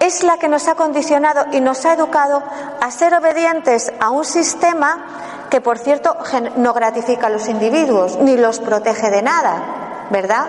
es 0.00 0.22
la 0.22 0.38
que 0.38 0.48
nos 0.48 0.68
ha 0.68 0.76
condicionado 0.76 1.46
y 1.52 1.60
nos 1.60 1.84
ha 1.84 1.92
educado 1.92 2.42
a 2.80 2.90
ser 2.90 3.12
obedientes 3.14 3.92
a 4.00 4.10
un 4.10 4.24
sistema 4.24 5.46
que, 5.50 5.60
por 5.60 5.78
cierto, 5.78 6.16
no 6.56 6.72
gratifica 6.72 7.26
a 7.26 7.30
los 7.30 7.48
individuos 7.48 8.16
ni 8.18 8.38
los 8.38 8.60
protege 8.60 9.10
de 9.10 9.20
nada, 9.20 10.06
¿verdad? 10.10 10.46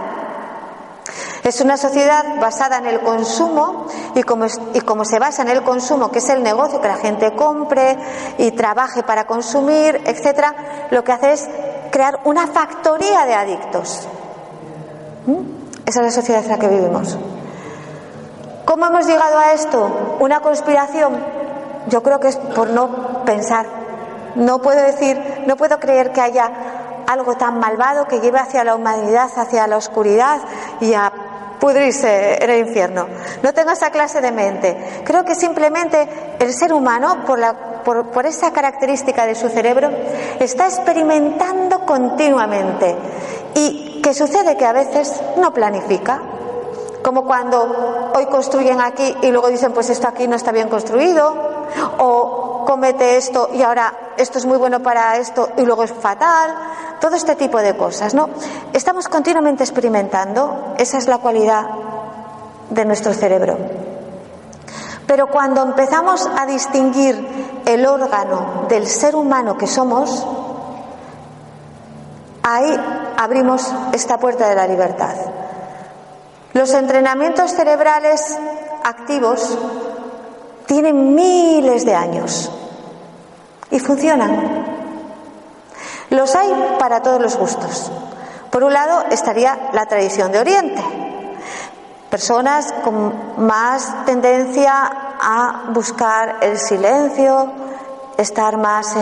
Es 1.44 1.60
una 1.62 1.78
sociedad 1.78 2.40
basada 2.40 2.78
en 2.78 2.88
el 2.88 3.02
consumo 3.02 3.88
y 4.16 4.24
como, 4.24 4.46
y 4.74 4.82
como, 4.82 5.06
se 5.06 5.20
basa 5.20 5.42
en 5.42 5.50
el 5.50 5.64
consumo, 5.64 6.12
que 6.12 6.20
es 6.20 6.30
el 6.30 6.42
negocio, 6.42 6.80
que 6.80 6.88
la 6.88 6.98
gente 6.98 7.36
compre 7.36 7.98
y 8.38 8.52
trabaje 8.52 9.04
para 9.04 9.26
consumir, 9.26 10.02
etcétera, 10.06 10.88
lo 10.92 11.04
que 11.04 11.12
hace 11.12 11.34
es 11.34 11.50
crear 11.92 12.22
una 12.24 12.48
factoría 12.48 13.26
de 13.26 13.34
adictos. 13.34 14.08
¿Mm? 15.26 15.64
Esa 15.86 16.00
es 16.00 16.06
la 16.06 16.12
sociedad 16.12 16.44
en 16.44 16.50
la 16.50 16.60
que 16.60 16.68
vivimos. 16.68 17.18
¿Cómo 18.66 18.86
hemos 18.86 19.06
llegado 19.06 19.38
a 19.38 19.52
esto? 19.52 20.18
¿Una 20.20 20.40
conspiración? 20.40 21.24
Yo 21.90 22.02
creo 22.02 22.20
que 22.20 22.30
es 22.30 22.38
por 22.38 22.70
no 22.70 23.24
pensar. 23.26 23.66
No 24.36 24.62
puedo 24.62 24.82
decir, 24.82 25.44
no 25.46 25.58
puedo 25.58 25.80
creer 25.80 26.12
que 26.12 26.22
haya 26.22 26.50
algo 27.08 27.36
tan 27.36 27.60
malvado 27.60 28.08
que 28.08 28.20
lleve 28.20 28.40
hacia 28.40 28.64
la 28.64 28.76
humanidad, 28.76 29.30
hacia 29.36 29.68
la 29.68 29.78
oscuridad 29.78 30.42
y 30.80 30.94
a 30.94 31.12
pudrirse 31.64 32.44
en 32.44 32.50
el 32.50 32.68
infierno. 32.68 33.08
No 33.42 33.54
tengo 33.54 33.72
esa 33.72 33.90
clase 33.90 34.20
de 34.20 34.34
mente. 34.34 35.02
Creo 35.06 35.24
que 35.24 35.34
simplemente 35.34 36.10
el 36.40 36.54
ser 36.54 36.74
humano, 36.74 37.24
por, 37.26 38.26
esa 38.26 38.52
característica 38.52 39.26
de 39.26 39.34
su 39.34 39.48
cerebro, 39.48 39.90
está 40.42 40.66
experimentando 40.68 41.86
continuamente. 41.86 42.98
¿Y 43.56 44.02
qué 44.04 44.14
sucede? 44.14 44.58
Que 44.58 44.66
a 44.66 44.74
veces 44.74 45.22
no 45.38 45.54
planifica. 45.54 46.22
Como 47.04 47.26
cuando 47.26 48.12
hoy 48.16 48.26
construyen 48.28 48.80
aquí 48.80 49.16
y 49.22 49.32
luego 49.32 49.50
dicen, 49.50 49.74
pues 49.74 49.90
esto 49.90 50.08
aquí 50.08 50.28
no 50.28 50.36
está 50.36 50.52
bien 50.52 50.70
construido, 50.70 51.34
o 52.00 52.64
comete 52.66 53.18
esto 53.18 53.50
y 53.54 53.62
ahora 53.62 53.94
esto 54.18 54.38
es 54.38 54.46
muy 54.46 54.58
bueno 54.58 54.80
para 54.82 55.18
esto 55.18 55.50
y 55.58 55.64
luego 55.64 55.84
es 55.84 55.92
fatal, 55.92 56.56
todo 57.00 57.16
este 57.16 57.36
tipo 57.36 57.60
de 57.60 57.76
cosas, 57.76 58.14
¿no? 58.14 58.30
Estamos 58.72 59.10
continuamente 59.10 59.64
experimentando, 59.64 60.76
esa 60.78 60.98
es 60.98 61.08
la 61.08 61.18
cualidad 61.18 61.66
de 62.70 62.86
nuestro 62.86 63.14
cerebro. 63.14 63.58
Pero 65.06 65.28
cuando 65.28 65.62
empezamos 65.62 66.30
a 66.38 66.46
distinguir 66.46 67.62
el 67.66 67.86
órgano 67.86 68.66
del 68.70 68.88
ser 68.88 69.16
humano 69.16 69.58
que 69.58 69.68
somos, 69.68 70.26
ahí 72.42 72.80
abrimos 73.18 73.70
esta 73.92 74.18
puerta 74.18 74.48
de 74.48 74.56
la 74.56 74.68
libertad. 74.68 75.16
Los 76.54 76.74
entrenamientos 76.74 77.52
cerebrales 77.52 78.38
activos 78.84 79.58
tienen 80.68 81.16
miles 81.16 81.84
de 81.84 81.96
años 81.96 82.52
y 83.72 83.80
funcionan. 83.80 84.64
Los 86.12 86.36
hay 86.36 86.76
para 86.78 87.02
todos 87.02 87.20
los 87.20 87.36
gustos. 87.38 87.92
Por 88.52 88.64
un 88.64 88.72
lado 88.72 89.06
estaría 89.10 89.72
la 89.74 89.88
tradición 89.88 90.32
de 90.32 90.40
Oriente. 90.40 90.84
Personas 92.12 92.72
con 92.84 93.12
más 93.38 94.06
tendencia 94.06 94.92
a 95.20 95.72
buscar 95.74 96.38
el 96.42 96.60
silencio, 96.60 97.52
estar 98.16 98.58
más 98.58 98.96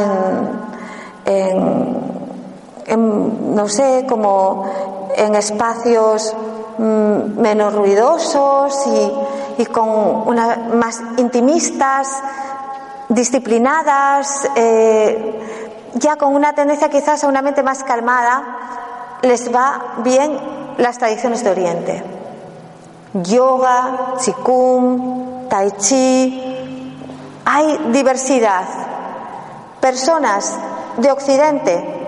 en, 1.25 3.55
no 3.55 3.67
sé, 3.67 4.05
como 4.07 4.69
en 5.17 5.35
espacios 5.35 6.33
Mm, 6.77 7.39
menos 7.39 7.73
ruidosos 7.73 8.73
y, 9.57 9.65
con 9.65 9.89
una, 9.89 10.57
más 10.73 11.01
intimistas, 11.17 12.21
disciplinadas, 13.09 14.49
eh, 14.55 15.39
ya 15.95 16.15
con 16.15 16.33
una 16.33 16.53
tendencia 16.53 16.89
quizás 16.89 17.23
a 17.23 17.27
una 17.27 17.41
mente 17.41 17.61
más 17.61 17.83
calmada, 17.83 19.17
les 19.21 19.53
va 19.53 19.95
bien 19.97 20.37
las 20.77 20.97
tradiciones 20.97 21.43
de 21.43 21.49
Oriente. 21.51 22.03
Yoga, 23.13 24.15
Qigong, 24.23 25.49
Tai 25.49 25.71
Chi, 25.71 26.95
hay 27.45 27.77
diversidad. 27.91 28.63
Personas 29.81 30.55
de 30.97 31.11
Occidente 31.11 32.00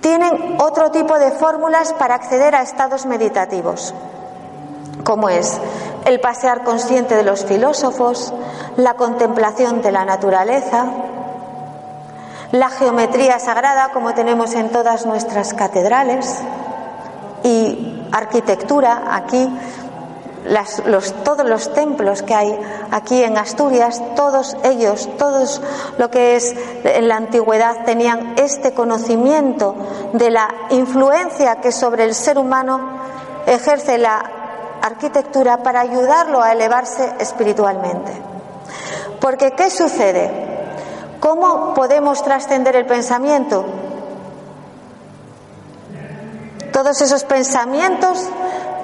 tienen 0.00 0.56
otro 0.58 0.90
tipo 0.90 1.18
de 1.18 1.30
fórmulas 1.30 1.92
para 1.92 2.14
acceder 2.14 2.54
a 2.54 2.62
estados 2.62 3.06
meditativos, 3.06 3.94
como 5.04 5.28
es 5.28 5.58
el 6.04 6.20
pasear 6.20 6.64
consciente 6.64 7.14
de 7.14 7.22
los 7.22 7.44
filósofos, 7.44 8.32
la 8.76 8.94
contemplación 8.94 9.82
de 9.82 9.92
la 9.92 10.04
naturaleza, 10.04 10.86
la 12.52 12.70
geometría 12.70 13.38
sagrada 13.38 13.90
como 13.92 14.14
tenemos 14.14 14.54
en 14.54 14.70
todas 14.70 15.06
nuestras 15.06 15.54
catedrales 15.54 16.36
y 17.44 18.08
arquitectura 18.12 19.02
aquí 19.12 19.48
todos 21.24 21.46
los 21.46 21.72
templos 21.72 22.22
que 22.22 22.34
hay 22.34 22.58
aquí 22.90 23.22
en 23.22 23.36
Asturias, 23.36 24.02
todos 24.16 24.56
ellos, 24.64 25.08
todos 25.18 25.60
lo 25.98 26.10
que 26.10 26.36
es 26.36 26.54
en 26.84 27.08
la 27.08 27.16
antigüedad, 27.16 27.84
tenían 27.84 28.34
este 28.36 28.72
conocimiento 28.72 29.74
de 30.12 30.30
la 30.30 30.48
influencia 30.70 31.56
que 31.56 31.72
sobre 31.72 32.04
el 32.04 32.14
ser 32.14 32.38
humano 32.38 32.80
ejerce 33.46 33.98
la 33.98 34.22
arquitectura 34.82 35.62
para 35.62 35.80
ayudarlo 35.80 36.42
a 36.42 36.52
elevarse 36.52 37.12
espiritualmente. 37.18 38.12
Porque 39.20 39.52
¿qué 39.52 39.70
sucede? 39.70 40.30
¿Cómo 41.20 41.74
podemos 41.74 42.22
trascender 42.22 42.76
el 42.76 42.86
pensamiento? 42.86 43.66
Todos 46.72 47.00
esos 47.02 47.24
pensamientos 47.24 48.26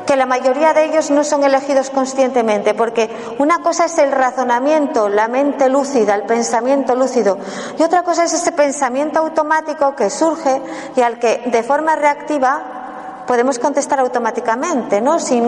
que 0.07 0.17
la 0.17 0.25
mayoría 0.25 0.73
de 0.73 0.85
ellos 0.85 1.11
no 1.11 1.25
son 1.25 1.45
elegidos 1.45 1.91
conscientemente, 1.91 2.75
porque 2.75 3.11
una 3.39 3.59
cosa 3.59 3.87
es 3.87 3.99
el 3.99 4.13
razonamiento, 4.13 5.09
la 5.09 5.29
mente 5.29 5.69
lúcida, 5.69 6.15
el 6.15 6.23
pensamiento 6.23 6.95
lúcido, 6.95 7.39
y 7.79 7.83
otra 7.83 8.05
cosa 8.05 8.25
es 8.25 8.33
ese 8.33 8.53
pensamiento 8.53 9.19
automático 9.19 9.97
que 9.97 10.09
surge 10.09 10.63
y 10.95 11.01
al 11.01 11.19
que 11.19 11.43
de 11.47 11.63
forma 11.63 11.97
reactiva 11.97 13.25
podemos 13.27 13.59
contestar 13.59 13.99
automáticamente, 13.99 15.01
¿no? 15.01 15.19
Sin 15.19 15.45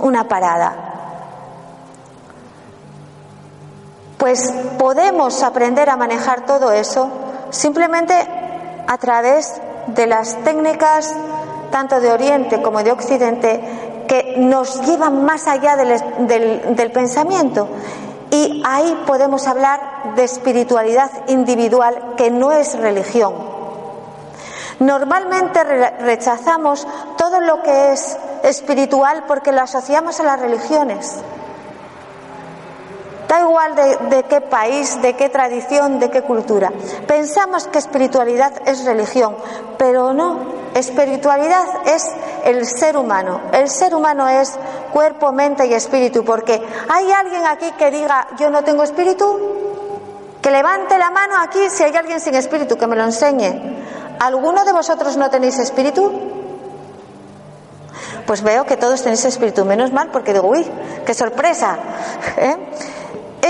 una 0.00 0.28
parada. 0.28 0.74
Pues 4.18 4.52
podemos 4.78 5.42
aprender 5.42 5.88
a 5.88 5.96
manejar 5.96 6.44
todo 6.44 6.72
eso 6.72 7.10
simplemente 7.48 8.14
a 8.86 8.98
través 8.98 9.54
de 9.86 10.06
las 10.06 10.36
técnicas 10.44 11.14
tanto 11.70 12.00
de 12.00 12.12
Oriente 12.12 12.60
como 12.62 12.82
de 12.82 12.92
Occidente, 12.92 13.60
que 14.08 14.34
nos 14.38 14.80
llevan 14.86 15.24
más 15.24 15.46
allá 15.46 15.76
del, 15.76 16.90
pensamiento. 16.92 17.68
Y 18.30 18.62
ahí 18.66 19.02
podemos 19.06 19.46
hablar 19.46 20.14
de 20.16 20.24
espiritualidad 20.24 21.10
individual 21.28 22.14
que 22.16 22.30
no 22.30 22.52
es 22.52 22.78
religión. 22.78 23.34
Normalmente 24.80 25.62
rechazamos 25.62 26.86
todo 27.16 27.40
lo 27.40 27.62
que 27.62 27.92
es 27.92 28.16
espiritual 28.42 29.24
porque 29.26 29.52
lo 29.52 29.60
asociamos 29.60 30.18
a 30.20 30.24
las 30.24 30.40
religiones. 30.40 31.18
Da 33.30 33.38
igual 33.42 33.76
de, 33.76 34.24
qué 34.24 34.40
país, 34.40 35.00
de 35.02 35.14
qué 35.14 35.28
tradición, 35.28 36.00
de 36.00 36.10
qué 36.10 36.22
cultura. 36.22 36.72
Pensamos 37.06 37.68
que 37.68 37.78
espiritualidad 37.78 38.52
es 38.66 38.84
religión, 38.84 39.36
pero 39.78 40.12
no. 40.12 40.58
Espiritualidad 40.74 41.64
es 41.86 42.08
el 42.44 42.66
ser 42.66 42.96
humano. 42.96 43.40
El 43.52 43.70
ser 43.70 43.94
humano 43.94 44.28
es 44.28 44.58
cuerpo, 44.92 45.30
mente 45.30 45.64
y 45.64 45.74
espíritu, 45.74 46.24
porque 46.24 46.60
hay 46.88 47.12
alguien 47.12 47.46
aquí 47.46 47.70
que 47.78 47.92
diga 47.92 48.26
yo 48.36 48.50
no 48.50 48.64
tengo 48.64 48.82
espíritu. 48.82 49.38
Que 50.42 50.50
levante 50.50 50.98
la 50.98 51.12
mano 51.12 51.34
aquí 51.40 51.70
si 51.70 51.84
hay 51.84 51.94
alguien 51.94 52.18
sin 52.18 52.34
espíritu, 52.34 52.76
que 52.76 52.88
me 52.88 52.96
lo 52.96 53.04
enseñe. 53.04 53.78
¿Alguno 54.18 54.64
de 54.64 54.72
vosotros 54.72 55.16
no 55.16 55.30
tenéis 55.30 55.56
espíritu? 55.60 56.10
Pues 58.26 58.42
veo 58.42 58.66
que 58.66 58.76
todos 58.76 59.02
tenéis 59.02 59.24
espíritu, 59.24 59.64
menos 59.64 59.92
mal, 59.92 60.10
porque 60.10 60.32
digo, 60.32 60.48
uy, 60.48 60.66
qué 61.06 61.14
sorpresa. 61.14 61.78
¿eh? 62.36 62.56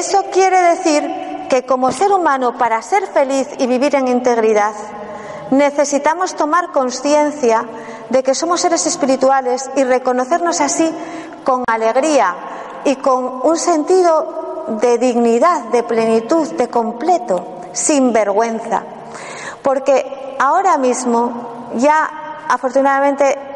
Eso 0.01 0.25
quiere 0.33 0.59
decir 0.63 1.47
que 1.51 1.67
como 1.67 1.93
ser 1.93 2.11
humano, 2.11 2.57
para 2.57 2.81
ser 2.81 3.07
feliz 3.09 3.47
y 3.59 3.67
vivir 3.67 3.95
en 3.95 4.09
integridad, 4.09 4.73
necesitamos 5.51 6.35
tomar 6.37 6.73
conciencia 6.73 7.67
de 8.09 8.23
que 8.23 8.35
somos 8.35 8.63
seres 8.63 8.87
espirituales 8.87 9.71
y 9.77 9.85
reconocernos 9.85 10.63
así 10.63 10.91
con 11.45 11.65
alegría 11.69 12.35
y 12.87 12.97
con 12.97 13.43
un 13.43 13.59
sentido 13.59 14.69
de 14.81 14.97
dignidad, 14.97 15.65
de 15.65 15.83
plenitud, 15.83 16.51
de 16.53 16.71
completo, 16.71 17.45
sin 17.75 18.11
vergüenza. 18.11 18.83
Porque 19.63 20.35
ahora 20.39 20.79
mismo 20.79 21.69
ya 21.75 22.47
afortunadamente 22.49 23.50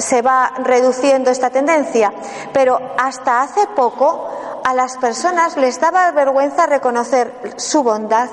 se 0.00 0.22
va 0.22 0.52
reduciendo 0.58 1.30
esta 1.30 1.50
tendencia, 1.50 2.12
pero 2.52 2.78
hasta 2.98 3.42
hace 3.42 3.66
poco 3.68 4.28
a 4.64 4.74
las 4.74 4.96
personas 4.98 5.56
les 5.56 5.80
daba 5.80 6.10
vergüenza 6.12 6.66
reconocer 6.66 7.54
su 7.56 7.82
bondad, 7.82 8.28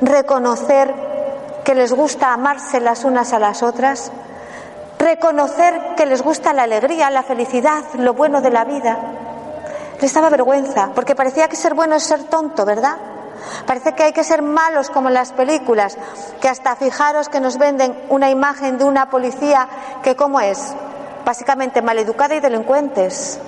reconocer 0.00 0.94
que 1.64 1.74
les 1.74 1.92
gusta 1.92 2.32
amarse 2.32 2.80
las 2.80 3.04
unas 3.04 3.32
a 3.32 3.38
las 3.38 3.62
otras, 3.62 4.10
reconocer 4.98 5.94
que 5.96 6.06
les 6.06 6.22
gusta 6.22 6.52
la 6.52 6.64
alegría, 6.64 7.10
la 7.10 7.22
felicidad, 7.22 7.82
lo 7.94 8.14
bueno 8.14 8.40
de 8.40 8.50
la 8.50 8.64
vida. 8.64 8.98
Les 10.00 10.12
daba 10.12 10.30
vergüenza, 10.30 10.90
porque 10.94 11.14
parecía 11.14 11.48
que 11.48 11.56
ser 11.56 11.74
bueno 11.74 11.94
es 11.96 12.02
ser 12.02 12.24
tonto, 12.24 12.64
¿verdad? 12.64 12.96
Parece 13.66 13.94
que 13.94 14.04
hay 14.04 14.12
que 14.12 14.24
ser 14.24 14.42
malos 14.42 14.90
como 14.90 15.08
en 15.08 15.14
las 15.14 15.32
películas, 15.32 15.96
que 16.40 16.48
hasta 16.48 16.76
fijaros 16.76 17.28
que 17.28 17.40
nos 17.40 17.58
venden 17.58 17.96
una 18.08 18.30
imagen 18.30 18.78
de 18.78 18.84
una 18.84 19.10
policía 19.10 19.68
que 20.02 20.16
cómo 20.16 20.40
es, 20.40 20.74
básicamente 21.24 21.82
maleducada 21.82 22.34
y 22.34 22.40
delincuentes. 22.40 23.38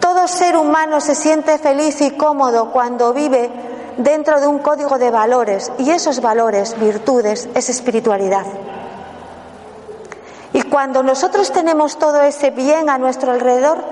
Todo 0.00 0.28
ser 0.28 0.56
humano 0.56 1.00
se 1.00 1.14
siente 1.14 1.58
feliz 1.58 2.00
y 2.00 2.12
cómodo 2.12 2.70
cuando 2.70 3.12
vive 3.12 3.50
dentro 3.96 4.40
de 4.40 4.46
un 4.46 4.58
código 4.58 4.98
de 4.98 5.10
valores 5.10 5.72
y 5.78 5.90
esos 5.90 6.20
valores, 6.20 6.78
virtudes, 6.78 7.48
es 7.54 7.68
espiritualidad. 7.68 8.46
Y 10.52 10.62
cuando 10.62 11.02
nosotros 11.02 11.52
tenemos 11.52 11.98
todo 11.98 12.22
ese 12.22 12.50
bien 12.50 12.88
a 12.88 12.98
nuestro 12.98 13.32
alrededor, 13.32 13.84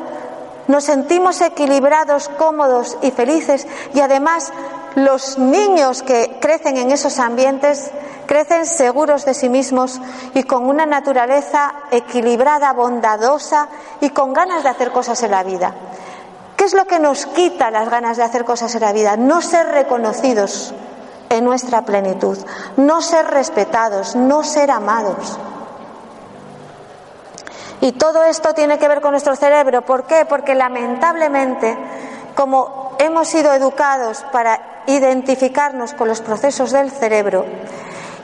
nos 0.68 0.84
sentimos 0.84 1.40
equilibrados, 1.40 2.28
cómodos 2.28 2.96
y 3.02 3.10
felices 3.10 3.66
y 3.92 4.00
además 4.00 4.52
los 4.94 5.38
niños 5.38 6.02
que 6.02 6.38
crecen 6.40 6.76
en 6.76 6.90
esos 6.90 7.18
ambientes 7.18 7.90
crecen 8.26 8.64
seguros 8.64 9.24
de 9.24 9.34
sí 9.34 9.48
mismos 9.48 10.00
y 10.34 10.44
con 10.44 10.66
una 10.66 10.86
naturaleza 10.86 11.74
equilibrada, 11.90 12.72
bondadosa 12.72 13.68
y 14.00 14.10
con 14.10 14.32
ganas 14.32 14.62
de 14.62 14.68
hacer 14.70 14.92
cosas 14.92 15.22
en 15.22 15.30
la 15.30 15.42
vida. 15.42 15.74
¿Qué 16.56 16.64
es 16.64 16.74
lo 16.74 16.86
que 16.86 16.98
nos 16.98 17.26
quita 17.26 17.70
las 17.70 17.90
ganas 17.90 18.16
de 18.16 18.22
hacer 18.22 18.44
cosas 18.44 18.74
en 18.74 18.82
la 18.82 18.92
vida? 18.92 19.16
No 19.16 19.42
ser 19.42 19.66
reconocidos 19.68 20.72
en 21.28 21.44
nuestra 21.44 21.82
plenitud, 21.82 22.38
no 22.76 23.02
ser 23.02 23.26
respetados, 23.26 24.14
no 24.14 24.44
ser 24.44 24.70
amados. 24.70 25.38
Y 27.84 27.92
todo 27.92 28.24
esto 28.24 28.54
tiene 28.54 28.78
que 28.78 28.88
ver 28.88 29.02
con 29.02 29.10
nuestro 29.10 29.36
cerebro. 29.36 29.82
¿Por 29.82 30.04
qué? 30.04 30.24
Porque 30.24 30.54
lamentablemente, 30.54 31.76
como 32.34 32.96
hemos 32.98 33.28
sido 33.28 33.52
educados 33.52 34.24
para 34.32 34.82
identificarnos 34.86 35.92
con 35.92 36.08
los 36.08 36.22
procesos 36.22 36.72
del 36.72 36.90
cerebro 36.90 37.44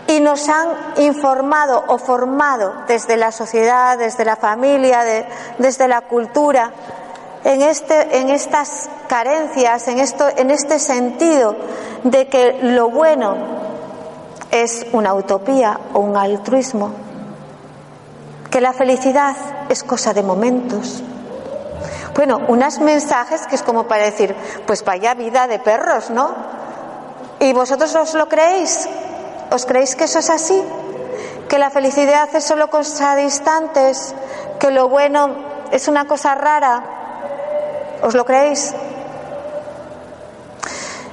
y 0.06 0.20
nos 0.20 0.48
han 0.48 0.68
informado 0.96 1.84
o 1.88 1.98
formado 1.98 2.72
desde 2.88 3.18
la 3.18 3.32
sociedad, 3.32 3.98
desde 3.98 4.24
la 4.24 4.36
familia, 4.36 5.04
desde 5.58 5.88
la 5.88 6.00
cultura, 6.00 6.72
en, 7.44 7.60
este, 7.60 8.18
en 8.18 8.30
estas 8.30 8.88
carencias, 9.08 9.88
en, 9.88 9.98
esto, 9.98 10.26
en 10.38 10.50
este 10.50 10.78
sentido 10.78 11.54
de 12.04 12.28
que 12.28 12.60
lo 12.62 12.88
bueno 12.88 13.36
es 14.50 14.86
una 14.92 15.12
utopía 15.12 15.78
o 15.92 16.00
un 16.00 16.16
altruismo, 16.16 17.09
que 18.50 18.60
la 18.60 18.72
felicidad 18.72 19.36
es 19.68 19.84
cosa 19.84 20.12
de 20.12 20.22
momentos. 20.22 21.02
Bueno, 22.14 22.40
unos 22.48 22.80
mensajes 22.80 23.46
que 23.46 23.54
es 23.54 23.62
como 23.62 23.86
para 23.86 24.04
decir, 24.04 24.34
pues 24.66 24.84
vaya 24.84 25.14
vida 25.14 25.46
de 25.46 25.58
perros, 25.58 26.10
¿no? 26.10 26.34
¿Y 27.38 27.52
vosotros 27.52 27.94
os 27.94 28.14
lo 28.14 28.28
creéis? 28.28 28.88
¿Os 29.50 29.64
creéis 29.64 29.96
que 29.96 30.04
eso 30.04 30.18
es 30.18 30.28
así? 30.28 30.62
¿Que 31.48 31.58
la 31.58 31.70
felicidad 31.70 32.28
es 32.34 32.44
solo 32.44 32.68
cosa 32.68 33.16
distantes? 33.16 34.14
¿Que 34.58 34.70
lo 34.70 34.88
bueno 34.88 35.30
es 35.70 35.88
una 35.88 36.06
cosa 36.06 36.34
rara? 36.34 36.82
¿Os 38.02 38.14
lo 38.14 38.24
creéis? 38.24 38.74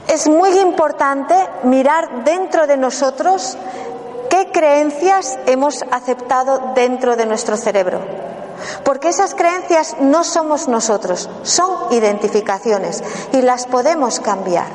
Es 0.08 0.28
muy 0.28 0.58
importante 0.60 1.36
mirar 1.64 2.24
dentro 2.24 2.66
de 2.66 2.78
nosotros 2.78 3.58
¿Qué 4.30 4.52
creencias 4.52 5.38
hemos 5.46 5.84
aceptado 5.92 6.74
dentro 6.76 7.16
de 7.16 7.26
nuestro 7.26 7.58
cerebro? 7.58 8.02
Porque 8.84 9.10
esas 9.10 9.36
creencias 9.36 9.96
no 10.00 10.24
somos 10.24 10.68
nosotros, 10.68 11.30
son 11.44 11.92
identificaciones 11.92 13.04
y 13.32 13.42
las 13.42 13.68
podemos 13.68 14.20
cambiar. 14.20 14.68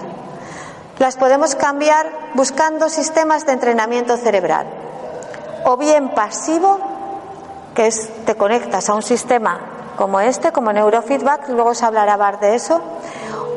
Las 0.99 1.17
podemos 1.17 1.55
cambiar 1.55 2.11
buscando 2.35 2.89
sistemas 2.89 3.45
de 3.45 3.53
entrenamiento 3.53 4.17
cerebral. 4.17 4.67
O 5.65 5.77
bien 5.77 6.11
pasivo, 6.11 6.79
que 7.75 7.87
es 7.89 8.09
te 8.25 8.37
conectas 8.37 8.89
a 8.89 8.95
un 8.95 9.03
sistema 9.03 9.61
como 9.97 10.21
este, 10.21 10.53
como 10.53 10.73
neurofeedback, 10.73 11.49
luego 11.49 11.75
se 11.75 11.85
hablará 11.85 12.17
de 12.41 12.55
eso, 12.55 12.81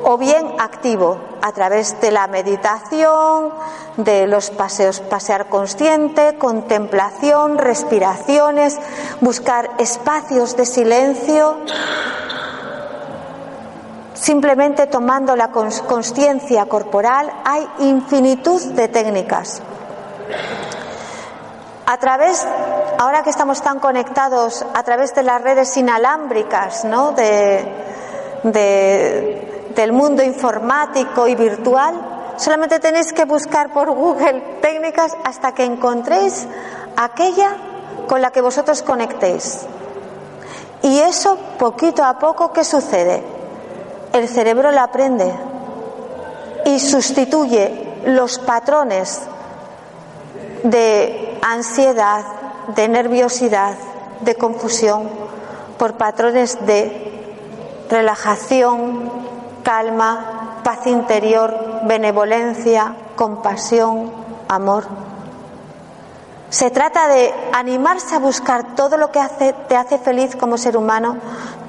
o 0.08 0.18
bien 0.18 0.54
activo 0.60 1.18
a 1.42 1.52
través 1.52 2.00
de 2.00 2.12
la 2.12 2.28
meditación, 2.28 3.52
de 3.98 4.28
los 4.28 4.52
paseos, 4.52 5.00
pasear 5.00 5.50
consciente, 5.50 6.38
contemplación, 6.38 7.58
respiraciones, 7.58 8.78
buscar 9.20 9.72
espacios 9.80 10.56
de 10.56 10.68
silencio, 10.68 11.58
simplemente 14.14 14.86
tomando 14.86 15.36
la 15.36 15.50
conciencia 15.50 16.68
corporal, 16.68 17.32
hay 17.44 17.68
infinitud 17.80 18.62
de 18.74 18.88
técnicas. 18.88 19.64
A 21.88 21.98
través, 21.98 22.48
ahora 23.00 23.24
que 23.24 23.32
estamos 23.32 23.60
tan 23.64 23.80
conectados, 23.80 24.64
a 24.72 24.84
través 24.84 25.16
de 25.16 25.24
las 25.24 25.42
redes 25.42 25.76
inalámbricas, 25.78 26.86
¿no? 26.86 27.12
de, 27.12 27.72
del 29.76 29.92
mundo 29.92 30.24
informático 30.24 31.28
y 31.28 31.36
virtual, 31.36 32.34
solamente 32.38 32.80
tenéis 32.80 33.14
que 33.14 33.26
buscar 33.26 33.72
por 33.74 33.92
Google 33.92 34.60
técnicas 34.62 35.16
hasta 35.24 35.54
que 35.54 35.64
encontréis 35.64 36.48
aquella 36.96 37.58
con 38.08 38.22
la 38.22 38.32
que 38.32 38.42
vosotros 38.42 38.82
conectéis. 38.82 39.66
Y 40.82 41.00
eso, 41.00 41.38
poquito 41.58 42.04
a 42.04 42.20
poco, 42.20 42.54
¿qué 42.54 42.64
sucede? 42.64 43.24
El 44.14 44.28
cerebro 44.30 44.72
la 44.72 44.84
aprende 44.84 45.34
y 46.66 46.80
sustituye 46.80 48.02
los 48.06 48.40
patrones 48.40 49.22
de 50.64 51.38
ansiedad, 51.42 52.24
de 52.76 52.88
nerviosidad, 52.88 53.76
de 54.22 54.36
confusión, 54.36 55.10
por 55.78 55.96
patrones 55.96 56.66
de 56.66 57.86
relajación, 57.90 59.12
calma, 59.66 60.62
paz 60.64 60.86
interior, 60.86 61.82
benevolencia, 61.84 62.96
compasión, 63.16 64.12
amor. 64.48 64.86
Se 66.50 66.70
trata 66.70 67.08
de 67.08 67.34
animarse 67.52 68.16
a 68.16 68.20
buscar 68.20 68.76
todo 68.76 68.96
lo 68.96 69.12
que 69.12 69.20
te 69.68 69.76
hace 69.76 69.98
feliz 69.98 70.36
como 70.36 70.58
ser 70.58 70.78
humano, 70.78 71.18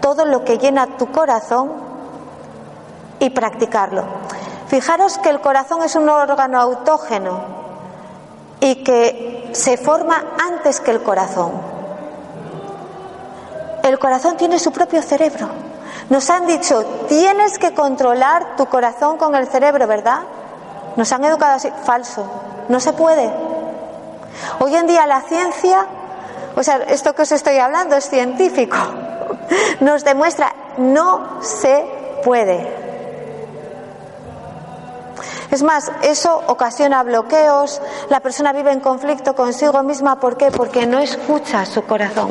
todo 0.00 0.26
lo 0.26 0.44
que 0.44 0.59
llena 0.59 0.98
tu 0.98 1.11
corazón 1.11 1.72
y 3.18 3.30
practicarlo. 3.30 4.04
Fijaros 4.68 5.16
que 5.18 5.30
el 5.30 5.40
corazón 5.40 5.82
es 5.82 5.96
un 5.96 6.09
órgano 6.09 6.61
autógeno 6.61 7.40
y 8.61 8.85
que 8.85 9.50
se 9.52 9.78
forma 9.78 10.22
antes 10.46 10.80
que 10.80 10.90
el 10.90 11.02
corazón. 11.02 11.52
El 13.82 13.98
corazón 13.98 14.37
tiene 14.37 14.59
su 14.59 14.70
propio 14.70 15.00
cerebro. 15.00 15.48
Nos 16.09 16.31
han 16.31 16.47
dicho, 16.47 16.85
tienes 17.09 17.59
que 17.59 17.75
controlar 17.75 18.57
tu 18.57 18.66
corazón 18.66 19.16
con 19.16 19.35
el 19.35 19.49
cerebro, 19.49 19.87
¿verdad? 19.88 20.21
Nos 20.95 21.11
han 21.12 21.25
educado 21.25 21.55
así, 21.55 21.69
falso, 21.85 22.25
no 22.69 22.79
se 22.79 22.92
puede. 22.92 23.29
Hoy 24.61 24.75
en 24.77 24.87
día 24.87 25.05
la 25.07 25.23
ciencia, 25.23 25.85
o 26.55 26.62
sea, 26.62 26.77
esto 26.88 27.12
que 27.12 27.23
os 27.23 27.33
estoy 27.33 27.59
hablando 27.59 27.97
es 27.97 28.09
científico, 28.09 28.77
nos 29.81 30.05
demuestra, 30.05 30.55
no 30.79 31.42
se 31.42 31.85
puede. 32.25 32.87
Es 35.51 35.62
más, 35.62 35.90
eso 36.03 36.40
ocasiona 36.47 37.03
bloqueos, 37.03 37.81
la 38.11 38.21
persona 38.21 38.53
vive 38.53 38.71
en 38.71 38.81
conflicto 38.81 39.35
consigo 39.35 39.83
misma, 39.83 40.21
¿por 40.21 40.37
qué? 40.37 40.53
Porque 40.53 40.87
no 40.87 40.99
escucha 41.01 41.64
su 41.66 41.85
corazón 41.85 42.31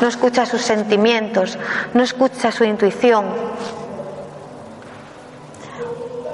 no 0.00 0.08
escucha 0.08 0.46
sus 0.46 0.62
sentimientos, 0.62 1.58
no 1.94 2.02
escucha 2.02 2.50
su 2.50 2.64
intuición. 2.64 3.26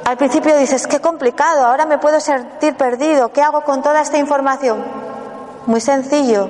Al 0.04 0.16
principio 0.16 0.56
dices, 0.56 0.86
qué 0.86 1.00
complicado, 1.00 1.66
ahora 1.66 1.84
me 1.84 1.98
puedo 1.98 2.20
sentir 2.20 2.76
perdido, 2.76 3.32
¿qué 3.32 3.42
hago 3.42 3.62
con 3.62 3.82
toda 3.82 4.00
esta 4.02 4.18
información? 4.18 4.84
Muy 5.66 5.80
sencillo. 5.80 6.48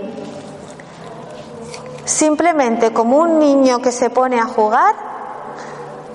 Simplemente 2.04 2.92
como 2.92 3.16
un 3.18 3.38
niño 3.38 3.80
que 3.80 3.92
se 3.92 4.10
pone 4.10 4.38
a 4.38 4.44
jugar, 4.44 4.94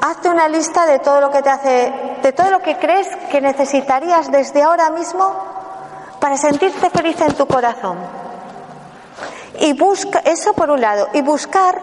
hazte 0.02 0.30
una 0.30 0.48
lista 0.48 0.86
de 0.86 1.00
todo 1.00 1.20
lo 1.20 1.32
que 1.32 1.42
te 1.42 1.50
hace, 1.50 1.94
de 2.22 2.32
todo 2.32 2.52
lo 2.52 2.60
que 2.60 2.78
crees 2.78 3.08
que 3.32 3.42
necesitarías 3.42 4.32
desde 4.32 4.62
ahora 4.62 4.92
mismo 4.92 5.34
para 6.20 6.38
sentirte 6.38 6.92
feliz 6.92 7.20
en 7.22 7.34
tu 7.34 7.48
corazón. 7.48 8.21
Y 9.60 9.74
busca, 9.74 10.20
eso 10.20 10.54
por 10.54 10.70
un 10.70 10.82
lado, 10.82 11.10
y 11.14 11.22
buscar 11.22 11.82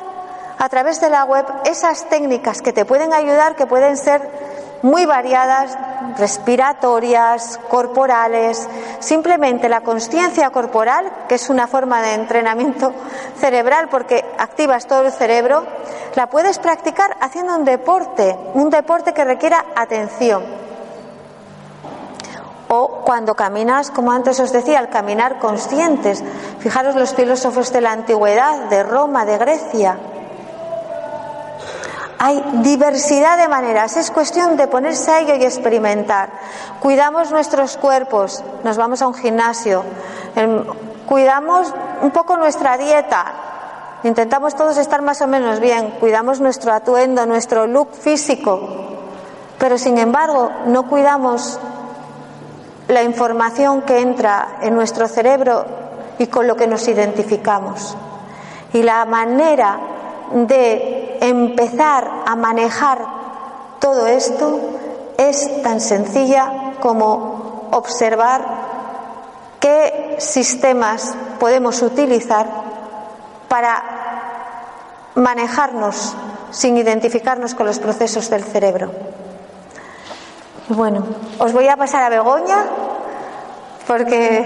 a 0.59 0.68
través 0.68 1.00
de 1.00 1.11
la 1.11 1.24
web 1.24 1.46
esas 1.64 2.09
técnicas 2.09 2.62
que 2.62 2.72
te 2.72 2.85
pueden 2.85 3.12
ayudar, 3.12 3.54
que 3.54 3.66
pueden 3.66 3.96
ser 3.96 4.28
muy 4.83 5.07
variadas, 5.07 5.76
respiratorias, 6.16 7.59
corporales, 7.68 8.68
simplemente 9.00 9.68
la 9.68 9.81
conciencia 9.81 10.50
corporal, 10.50 11.11
que 11.28 11.37
es 11.37 11.50
una 11.50 11.66
forma 11.66 12.00
de 12.02 12.14
entrenamiento 12.14 12.92
cerebral 13.38 13.88
porque 13.88 14.24
activas 14.38 14.87
todo 14.87 15.07
el 15.07 15.12
cerebro, 15.12 15.66
la 16.14 16.28
puedes 16.28 16.59
practicar 16.59 17.16
haciendo 17.20 17.57
un 17.57 17.64
deporte, 17.64 18.37
un 18.54 18.70
deporte 18.70 19.12
que 19.12 19.24
requiera 19.24 19.64
atención. 19.74 20.67
O 22.68 23.02
cuando 23.04 23.35
caminas, 23.35 23.90
como 23.90 24.12
antes 24.12 24.40
os 24.40 24.52
decía, 24.52 24.78
al 24.78 24.90
caminar 24.90 25.38
conscientes. 25.38 26.22
Fijaros 26.59 26.94
los 26.94 27.14
filósofos 27.14 27.72
de 27.72 27.81
la 27.81 27.92
antigüedad, 27.92 28.68
de 28.68 28.83
Roma, 28.83 29.24
de 29.24 29.38
Grecia, 29.38 29.98
hay 32.18 32.42
diversidad 32.64 33.38
de 33.38 33.46
maneras, 33.46 33.96
es 33.96 34.11
cuestión 34.11 34.57
de 34.57 34.66
ponerse 34.66 35.11
a 35.11 35.20
ello 35.20 35.37
y 35.37 35.44
experimentar. 35.44 36.31
Cuidamos 36.81 37.31
nuestros 37.31 37.76
cuerpos, 37.76 38.42
nos 38.64 38.76
vamos 38.76 39.00
a 39.02 39.07
un 39.07 39.14
gimnasio, 39.14 39.85
em, 40.35 40.64
cuidamos 41.07 41.72
un 42.02 42.11
poco 42.11 42.37
nuestra 42.37 42.76
dieta, 42.76 43.24
intentamos 44.02 44.57
todos 44.57 44.78
estar 44.78 45.00
más 45.00 45.22
o 45.22 45.28
menos 45.28 45.61
bien, 45.61 45.92
cuidamos 46.00 46.40
nuestro 46.40 46.72
atuendo, 46.72 47.24
nuestro 47.24 47.68
look 47.68 47.94
físico, 47.94 48.61
pero 49.57 49.78
sin 49.78 49.96
embargo 49.96 50.50
no 50.66 50.88
cuidamos 50.88 51.61
la 52.88 53.03
información 53.03 53.83
que 53.83 54.01
entra 54.01 54.59
en 54.62 54.74
nuestro 54.74 55.07
cerebro 55.09 55.64
y 56.18 56.27
con 56.27 56.46
lo 56.46 56.57
que 56.57 56.66
nos 56.66 56.88
identificamos. 56.88 57.96
Y 58.72 58.83
la 58.83 59.05
manera 59.05 59.79
de 60.33 61.18
empezar 61.20 62.11
a 62.27 62.35
manejar 62.37 62.98
todo 63.79 64.07
esto 64.07 64.59
es 65.16 65.62
tan 65.62 65.81
sencilla 65.81 66.74
como 66.81 67.68
observar 67.72 68.42
qué 69.61 70.16
sistemas 70.18 71.14
podemos 71.38 71.83
utilizar 71.83 72.46
para 73.48 73.83
manejarnos 75.14 76.14
sin 76.51 76.77
identificarnos 76.77 77.55
con 77.55 77.66
los 77.66 77.79
procesos 77.79 78.31
del 78.31 78.44
cerebro. 78.44 78.90
Bueno, 80.68 81.02
os 81.38 81.52
voy 81.52 81.66
a 81.66 81.76
pasar 81.76 82.02
a 82.02 82.11
Begoña 82.11 82.66
porque 83.87 84.44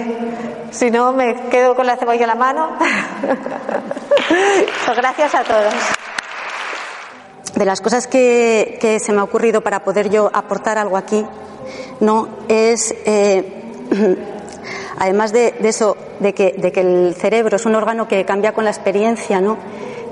si 0.70 0.88
no 0.88 1.12
me 1.12 1.34
quedo 1.50 1.74
con 1.74 1.84
la 1.84 1.96
cebolla 1.96 2.22
en 2.22 2.28
la 2.28 2.34
mano. 2.36 2.68
pues 4.86 4.96
gracias 4.96 5.34
a 5.34 5.42
todos. 5.42 5.74
De 7.56 7.64
las 7.64 7.80
cosas 7.80 8.06
que, 8.06 8.98
se 9.02 9.12
me 9.12 9.20
ha 9.20 9.24
ocurrido 9.24 9.62
para 9.62 9.82
poder 9.82 10.10
yo 10.10 10.30
aportar 10.32 10.78
algo 10.78 10.96
aquí, 10.96 11.26
no 11.98 12.28
es 12.48 12.94
eh, 13.04 13.62
además 14.98 15.32
de, 15.32 15.54
eso, 15.64 15.96
de 16.20 16.34
que, 16.34 16.54
de 16.56 16.70
que, 16.70 16.80
el 16.80 17.16
cerebro 17.16 17.56
es 17.56 17.66
un 17.66 17.74
órgano 17.74 18.06
que 18.06 18.24
cambia 18.24 18.52
con 18.52 18.62
la 18.64 18.70
experiencia, 18.70 19.40
¿no? 19.40 19.58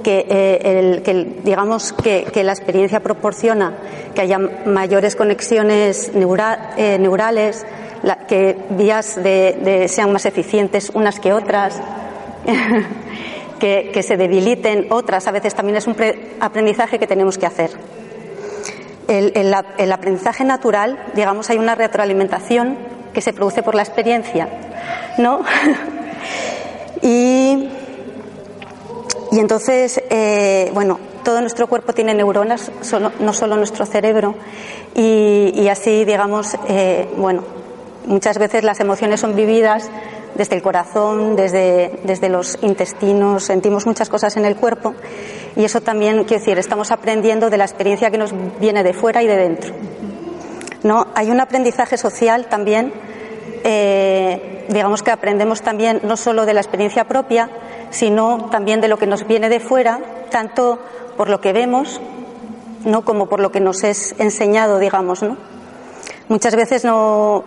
Que, 0.03 0.27
eh, 0.29 1.03
el, 1.07 1.43
digamos 1.45 1.93
que, 1.93 2.31
la 2.43 2.53
experiencia 2.53 3.01
proporciona 3.01 3.75
que 4.15 4.23
haya 4.23 4.39
mayores 4.39 5.17
conexiones 5.17 6.11
eh, 6.15 6.99
neurales, 6.99 7.67
que 8.29 8.57
vías 8.71 9.23
de, 9.23 9.87
sean 9.89 10.13
más 10.13 10.25
eficientes 10.27 10.91
unas 10.95 11.21
que 11.21 11.33
otras, 11.33 11.81
que, 13.61 14.03
se 14.03 14.17
debiliten 14.17 14.87
otras. 14.91 15.27
A 15.27 15.33
veces 15.33 15.55
también 15.55 15.77
es 15.77 15.87
un 15.87 15.97
aprendizaje 16.41 16.99
que 16.99 17.07
tenemos 17.07 17.39
que 17.39 17.47
hacer. 17.47 17.71
El, 19.09 19.33
el, 19.35 19.93
aprendizaje 19.93 20.45
natural, 20.45 20.99
digamos, 21.15 21.51
hay 21.51 21.59
una 21.59 21.75
retroalimentación 21.75 22.79
que 23.13 23.21
se 23.21 23.33
produce 23.33 23.63
por 23.63 23.75
la 23.75 23.83
experiencia, 23.83 24.49
¿no? 25.19 25.43
y, 27.03 27.69
y 29.33 29.39
entonces, 29.39 30.03
eh, 30.11 30.71
bueno, 30.75 30.99
todo 31.25 31.41
nuestro 31.41 31.67
cuerpo 31.67 31.93
tiene 31.93 32.15
neuronas, 32.15 32.71
no 33.21 33.33
solo 33.33 33.57
nuestro 33.57 33.87
cerebro, 33.87 34.35
y, 34.95 35.69
así, 35.69 36.05
digamos, 36.05 36.57
eh, 36.69 37.09
bueno, 37.17 37.45
Muchas 38.07 38.39
veces 38.39 38.65
las 38.65 38.81
emociones 38.81 39.21
son 39.21 39.37
vividas 39.37 39.91
desde 40.35 40.57
el 40.57 40.63
corazón, 40.63 41.37
desde, 41.37 42.01
desde 42.05 42.29
los 42.29 42.59
intestinos, 42.63 43.45
sentimos 43.45 43.87
muchas 43.87 44.09
cosas 44.09 44.37
en 44.37 44.47
el 44.47 44.57
cuerpo 44.57 44.95
y 45.55 45.65
eso 45.65 45.81
también, 45.81 46.25
quiero 46.25 46.41
decir, 46.41 46.59
estamos 46.59 46.91
aprendiendo 46.93 47.51
de 47.51 47.59
la 47.59 47.65
experiencia 47.65 48.11
que 48.11 48.17
nos 48.17 48.33
viene 48.59 48.83
de 48.83 48.95
fuera 48.95 49.23
y 49.23 49.27
de 49.27 49.37
dentro. 49.37 49.75
¿No? 50.83 51.09
Hay 51.15 51.31
un 51.31 51.41
aprendizaje 51.41 51.99
social 51.99 52.47
también, 52.49 52.93
eh, 53.65 54.65
digamos 54.71 55.03
que 55.03 55.11
aprendemos 55.11 55.61
también 55.61 56.01
no 56.03 56.17
solo 56.17 56.47
de 56.47 56.55
la 56.55 56.61
experiencia 56.61 57.05
propia, 57.05 57.51
sino 57.91 58.49
también 58.51 58.81
de 58.81 58.89
lo 58.89 58.99
que 58.99 59.07
nos 59.07 59.27
viene 59.27 59.49
de 59.49 59.61
fuera, 59.61 60.01
tanto 60.31 60.79
por 61.17 61.29
lo 61.29 61.41
que 61.41 61.53
vemos, 61.53 62.01
no 62.85 63.05
como 63.05 63.29
por 63.29 63.41
lo 63.41 63.53
que 63.53 63.61
nos 63.61 63.85
es 63.85 64.15
enseñado, 64.19 64.79
digamos, 64.79 65.23
¿no? 65.23 65.37
Muchas 66.29 66.55
veces 66.55 66.85
no, 66.85 67.45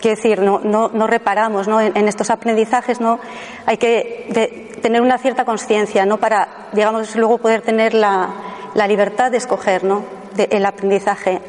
quiero 0.00 0.16
decir, 0.16 0.40
no, 0.40 0.60
no, 0.60 1.06
reparamos 1.06 1.68
¿no? 1.68 1.80
En, 1.80 2.08
estos 2.08 2.30
aprendizajes, 2.30 3.00
¿no? 3.00 3.20
Hay 3.66 3.76
que 3.76 4.76
tener 4.82 5.00
una 5.00 5.18
cierta 5.18 5.44
conciencia, 5.44 6.04
¿no? 6.04 6.18
Para, 6.18 6.68
digamos, 6.72 7.14
luego 7.16 7.38
poder 7.38 7.62
tener 7.62 7.94
la, 7.94 8.28
la 8.74 8.86
libertad 8.86 9.30
de 9.30 9.38
escoger, 9.38 9.84
¿no? 9.84 10.02
el 10.36 10.66
aprendizaje 10.66 11.40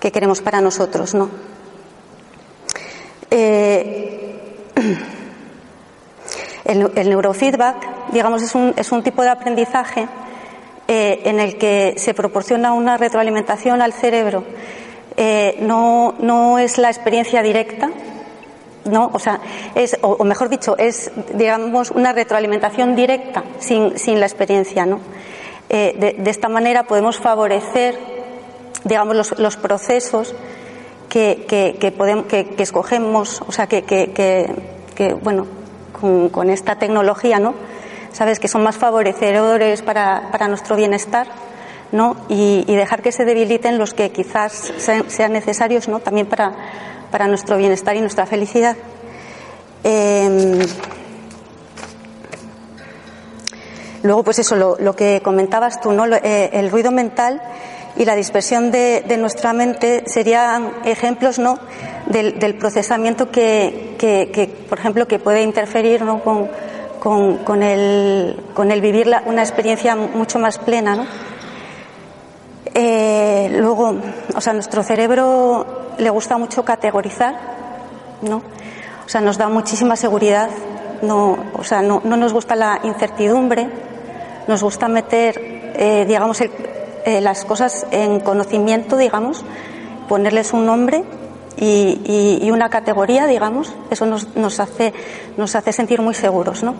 que 0.00 0.10
queremos 0.10 0.40
para 0.40 0.60
nosotros, 0.60 1.14
¿no? 1.14 1.30
Eh, 3.30 4.66
el, 6.64 7.08
neurofeedback, 7.08 8.10
digamos, 8.12 8.42
es 8.42 8.54
un, 8.54 8.74
es 8.76 8.92
un 8.92 9.02
tipo 9.02 9.22
de 9.22 9.30
aprendizaje 9.30 10.08
eh, 10.88 11.22
en 11.24 11.40
el 11.40 11.56
que 11.56 11.94
se 11.96 12.14
proporciona 12.14 12.72
una 12.72 12.96
retroalimentación 12.96 13.80
al 13.82 13.92
cerebro 13.92 14.44
eh, 15.22 15.58
no, 15.60 16.14
no 16.18 16.58
es 16.58 16.78
la 16.78 16.88
experiencia 16.88 17.42
directa, 17.42 17.90
¿no? 18.86 19.10
O 19.12 19.18
sea, 19.18 19.40
es, 19.74 19.98
o, 20.00 20.24
mejor 20.24 20.48
dicho, 20.48 20.78
es, 20.78 21.10
digamos, 21.34 21.90
una 21.90 22.14
retroalimentación 22.14 22.96
directa 22.96 23.44
sin, 23.58 23.98
sin 23.98 24.18
la 24.18 24.24
experiencia, 24.24 24.86
¿no? 24.86 25.00
Eh, 25.68 26.16
de, 26.18 26.30
esta 26.30 26.48
manera 26.48 26.84
podemos 26.84 27.18
favorecer, 27.18 27.98
digamos, 28.84 29.38
los, 29.38 29.56
procesos 29.58 30.34
que, 31.08 31.44
que, 31.78 31.92
podemos, 31.92 32.24
que, 32.24 32.54
escogemos, 32.56 33.42
o 33.46 33.52
sea, 33.52 33.66
que 33.66 34.64
bueno, 35.22 35.46
con, 36.00 36.50
esta 36.50 36.76
tecnología, 36.76 37.38
¿no? 37.38 37.54
Sabes 38.12 38.40
que 38.40 38.48
son 38.48 38.62
más 38.62 38.76
favorecedores 38.76 39.82
para, 39.82 40.30
para 40.32 40.48
nuestro 40.48 40.76
bienestar 40.76 41.28
¿no? 41.92 42.16
Y, 42.28 42.64
dejar 42.66 43.02
que 43.02 43.12
se 43.12 43.24
debiliten 43.24 43.78
los 43.78 43.94
que 43.94 44.12
quizás 44.12 44.72
sean, 44.78 45.32
necesarios 45.32 45.88
¿no? 45.88 46.00
también 46.00 46.26
para, 46.26 46.52
para, 47.10 47.26
nuestro 47.26 47.56
bienestar 47.56 47.96
y 47.96 48.00
nuestra 48.00 48.26
felicidad. 48.26 48.76
Em, 49.82 50.58
luego, 54.02 54.22
pues 54.22 54.38
eso, 54.38 54.56
lo, 54.56 54.96
que 54.96 55.20
comentabas 55.22 55.80
tú, 55.80 55.92
¿no? 55.92 56.06
Eh, 56.06 56.50
el 56.52 56.70
ruido 56.70 56.90
mental 56.90 57.42
y 57.96 58.04
la 58.04 58.14
dispersión 58.14 58.70
de, 58.70 59.04
nuestra 59.18 59.52
mente 59.52 60.04
serían 60.06 60.72
ejemplos 60.84 61.38
¿no? 61.38 61.58
del, 62.06 62.54
procesamiento 62.54 63.30
que, 63.30 63.96
que, 63.98 64.64
por 64.68 64.78
ejemplo, 64.78 65.06
que 65.06 65.18
puede 65.18 65.42
interferir 65.42 66.02
¿no? 66.02 66.22
con, 66.22 66.48
con, 66.98 67.38
con, 67.38 67.62
el, 67.62 68.36
con 68.54 68.70
el 68.70 68.80
vivir 68.80 69.10
una 69.26 69.42
experiencia 69.42 69.96
mucho 69.96 70.38
más 70.38 70.58
plena. 70.58 70.96
¿no? 70.96 71.06
Eh, 72.74 73.50
luego, 73.58 73.96
o 74.34 74.40
sea, 74.40 74.52
nuestro 74.52 74.82
cerebro 74.82 75.92
le 75.98 76.10
gusta 76.10 76.38
mucho 76.38 76.64
categorizar, 76.64 77.34
¿no? 78.22 78.42
O 79.04 79.08
sea, 79.08 79.20
nos 79.20 79.38
da 79.38 79.48
muchísima 79.48 79.96
seguridad, 79.96 80.48
no, 81.02 81.36
o 81.54 81.64
sea, 81.64 81.82
no, 81.82 82.00
no 82.04 82.16
nos 82.16 82.32
gusta 82.32 82.54
la 82.54 82.78
incertidumbre, 82.84 83.68
nos 84.46 84.62
gusta 84.62 84.86
meter, 84.86 85.72
eh, 85.74 86.04
digamos, 86.06 86.40
eh, 87.04 87.20
las 87.20 87.44
cosas 87.44 87.86
en 87.90 88.20
conocimiento, 88.20 88.96
digamos, 88.96 89.44
ponerles 90.08 90.52
un 90.52 90.66
nombre 90.66 91.04
y, 91.56 92.40
y, 92.42 92.50
una 92.50 92.70
categoría, 92.70 93.26
digamos, 93.26 93.74
eso 93.90 94.06
nos, 94.06 94.34
nos, 94.36 94.60
hace, 94.60 94.94
nos 95.36 95.54
hace 95.54 95.72
sentir 95.72 96.00
muy 96.00 96.14
seguros, 96.14 96.62
¿no? 96.62 96.74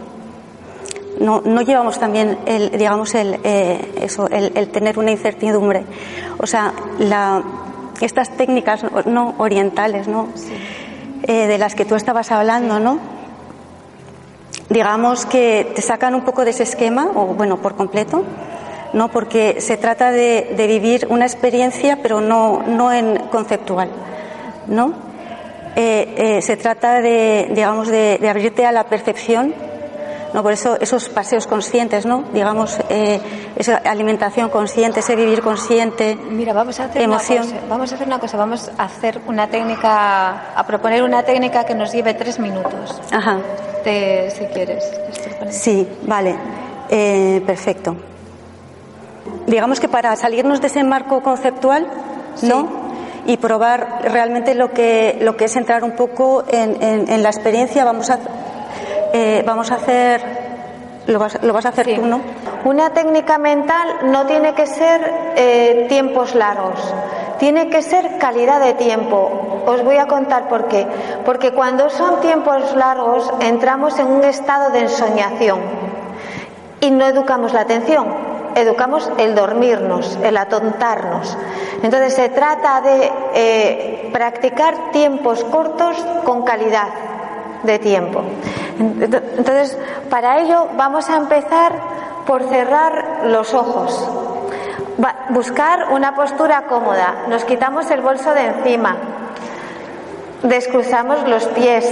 no, 1.20 1.42
no 1.42 1.60
llevamos 1.60 1.98
también 1.98 2.38
el, 2.46 2.70
digamos, 2.72 3.14
el, 3.14 3.38
eh, 3.44 3.92
eso, 4.00 4.26
el, 4.28 4.52
el, 4.54 4.68
tener 4.70 4.98
una 4.98 5.10
incertidumbre. 5.10 5.84
O 6.38 6.46
sea, 6.46 6.72
la, 6.98 7.42
estas 8.00 8.36
técnicas 8.36 8.84
no 9.04 9.34
orientales, 9.38 10.08
¿no? 10.08 10.28
Eh, 11.22 11.46
de 11.46 11.58
las 11.58 11.74
que 11.74 11.84
tú 11.84 11.94
estabas 11.94 12.32
hablando, 12.32 12.80
¿no? 12.80 12.98
Digamos 14.70 15.26
que 15.26 15.70
te 15.74 15.82
sacan 15.82 16.14
un 16.14 16.22
poco 16.22 16.44
de 16.44 16.52
ese 16.52 16.62
esquema, 16.62 17.10
o 17.14 17.26
bueno, 17.26 17.58
por 17.58 17.76
completo, 17.76 18.24
¿no? 18.92 19.08
Porque 19.08 19.60
se 19.60 19.76
trata 19.76 20.10
de, 20.10 20.52
de 20.56 20.66
vivir 20.66 21.06
una 21.10 21.26
experiencia, 21.26 21.98
pero 22.02 22.20
no, 22.20 22.62
no 22.66 22.92
en 22.92 23.16
conceptual, 23.30 23.90
¿no? 24.66 25.10
Eh, 25.76 26.14
eh, 26.16 26.42
se 26.42 26.56
trata 26.56 27.00
de, 27.00 27.48
digamos, 27.54 27.88
de, 27.88 28.18
de, 28.18 28.28
abrirte 28.28 28.66
a 28.66 28.72
la 28.72 28.84
percepción, 28.84 29.54
¿no? 30.34 30.42
Por 30.42 30.52
eso 30.52 30.76
esos 30.80 31.08
paseos 31.08 31.46
conscientes, 31.46 32.06
¿no? 32.06 32.24
Digamos, 32.32 32.78
eh, 32.88 33.20
esa 33.56 33.76
alimentación 33.76 34.50
consciente, 34.50 35.00
ese 35.00 35.14
vivir 35.14 35.42
consciente. 35.42 36.16
Mira, 36.16 36.52
vamos 36.52 36.80
a 36.80 36.86
hacer 36.86 37.02
emoción. 37.02 37.44
Una 37.44 37.52
cosa, 37.52 37.66
vamos 37.68 37.92
a 37.92 37.94
hacer 37.94 38.06
una 38.06 38.18
cosa, 38.18 38.36
vamos 38.36 38.70
a 38.76 38.84
hacer 38.84 39.20
una 39.26 39.46
técnica, 39.46 40.52
a 40.56 40.66
proponer 40.66 41.04
una 41.04 41.22
técnica 41.22 41.64
que 41.64 41.74
nos 41.74 41.92
lleve 41.92 42.14
tres 42.14 42.40
minutos. 42.40 43.00
Ajá. 43.12 43.38
De, 43.84 44.32
si 44.36 44.44
quieres. 44.46 44.84
Sí, 45.50 45.88
vale, 46.02 46.36
eh, 46.90 47.42
perfecto. 47.46 47.96
Digamos 49.50 49.80
que 49.80 49.88
para 49.88 50.14
salirnos 50.14 50.60
de 50.60 50.68
ese 50.68 50.84
marco 50.84 51.22
conceptual, 51.22 51.88
y 53.26 53.36
probar 53.36 54.02
realmente 54.04 54.54
lo 54.54 54.70
que, 54.70 55.18
lo 55.20 55.36
que 55.36 55.46
es 55.46 55.56
entrar 55.56 55.82
un 55.82 55.92
poco 55.92 56.44
en, 56.48 56.80
en, 56.80 57.10
en 57.10 57.22
la 57.22 57.30
experiencia. 57.30 57.84
Vamos 57.84 58.10
a, 58.10 58.18
eh, 59.12 59.42
vamos 59.44 59.72
a 59.72 59.74
hacer, 59.74 60.22
lo 61.08 61.18
vas, 61.18 61.42
lo 61.42 61.52
vas, 61.52 61.66
a 61.66 61.70
hacer 61.70 61.86
sí. 61.86 61.94
tú, 61.96 62.06
¿no? 62.06 62.20
Una 62.64 62.90
técnica 62.90 63.38
mental 63.38 63.88
no 64.04 64.24
tiene 64.26 64.54
que 64.54 64.66
ser 64.66 65.00
eh, 65.36 65.86
tiempos 65.88 66.36
largos, 66.36 66.94
tiene 67.40 67.68
que 67.68 67.82
ser 67.82 68.18
calidad 68.18 68.60
de 68.60 68.74
tiempo. 68.74 69.62
Os 69.66 69.82
voy 69.84 69.96
a 69.96 70.06
contar 70.06 70.48
por 70.48 70.68
qué. 70.68 70.86
Porque 71.24 71.50
cuando 71.52 71.90
son 71.90 72.20
tiempos 72.20 72.74
largos 72.76 73.28
entramos 73.40 73.98
en 73.98 74.06
un 74.06 74.22
estado 74.22 74.70
de 74.70 74.80
ensoñación 74.82 75.58
y 76.80 76.90
no 76.92 77.04
educamos 77.04 77.52
la 77.52 77.62
atención 77.62 78.19
educamos 78.54 79.10
el 79.18 79.34
dormirnos, 79.34 80.18
el 80.22 80.36
atontarnos. 80.36 81.36
Entonces 81.82 82.14
se 82.14 82.28
trata 82.28 82.80
de 82.80 83.12
eh, 83.34 84.10
practicar 84.12 84.90
tiempos 84.92 85.44
cortos 85.44 85.96
con 86.24 86.44
calidad 86.44 86.88
de 87.62 87.78
tiempo. 87.78 88.22
Entonces, 88.78 89.76
para 90.08 90.40
ello 90.40 90.68
vamos 90.76 91.10
a 91.10 91.16
empezar 91.16 91.72
por 92.26 92.44
cerrar 92.44 93.22
los 93.24 93.54
ojos. 93.54 94.08
buscar 95.30 95.92
una 95.92 96.14
postura 96.14 96.66
cómoda. 96.66 97.24
Nos 97.28 97.44
quitamos 97.44 97.90
el 97.90 98.00
bolso 98.00 98.34
de 98.34 98.46
encima. 98.46 98.96
Descruzamos 100.42 101.26
los 101.28 101.46
pies. 101.48 101.86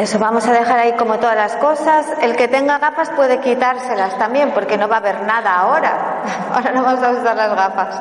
Eso 0.00 0.18
vamos 0.18 0.46
a 0.46 0.52
dejar 0.52 0.78
ahí 0.78 0.92
como 0.94 1.18
todas 1.18 1.36
las 1.36 1.56
cosas. 1.56 2.06
El 2.22 2.34
que 2.34 2.48
tenga 2.48 2.78
gafas 2.78 3.10
puede 3.10 3.38
quitárselas 3.38 4.16
también 4.16 4.50
porque 4.52 4.78
no 4.78 4.88
va 4.88 4.94
a 4.94 4.98
haber 5.00 5.20
nada 5.24 5.56
ahora. 5.56 6.22
Ahora 6.54 6.72
no 6.72 6.82
vamos 6.82 7.02
a 7.02 7.10
usar 7.10 7.36
las 7.36 7.54
gafas. 7.54 8.00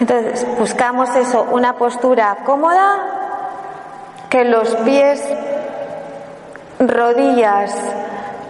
Entonces 0.00 0.46
buscamos 0.58 1.14
eso, 1.14 1.46
una 1.50 1.74
postura 1.74 2.38
cómoda, 2.46 3.00
que 4.30 4.44
los 4.46 4.74
pies, 4.76 5.22
rodillas 6.78 7.74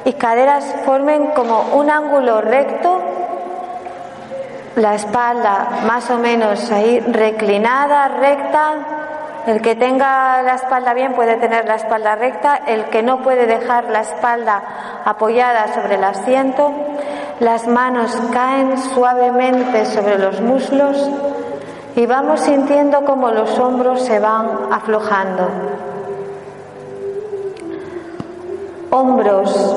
y 0.04 0.12
caderas 0.12 0.76
formen 0.84 1.32
como 1.34 1.60
un 1.72 1.90
ángulo 1.90 2.40
recto, 2.40 3.02
la 4.76 4.94
espalda 4.94 5.80
más 5.88 6.08
o 6.10 6.18
menos 6.18 6.70
ahí 6.70 7.00
reclinada, 7.00 8.06
recta, 8.06 8.95
el 9.46 9.62
que 9.62 9.76
tenga 9.76 10.42
la 10.42 10.54
espalda 10.54 10.92
bien 10.92 11.14
puede 11.14 11.36
tener 11.36 11.66
la 11.66 11.76
espalda 11.76 12.16
recta, 12.16 12.56
el 12.66 12.86
que 12.86 13.02
no 13.02 13.22
puede 13.22 13.46
dejar 13.46 13.84
la 13.84 14.00
espalda 14.00 14.62
apoyada 15.04 15.72
sobre 15.72 15.94
el 15.94 16.04
asiento, 16.04 16.72
las 17.38 17.68
manos 17.68 18.16
caen 18.32 18.76
suavemente 18.76 19.86
sobre 19.86 20.18
los 20.18 20.40
muslos 20.40 21.10
y 21.94 22.06
vamos 22.06 22.40
sintiendo 22.40 23.04
como 23.04 23.30
los 23.30 23.58
hombros 23.58 24.02
se 24.02 24.18
van 24.18 24.72
aflojando. 24.72 25.48
Hombros, 28.90 29.76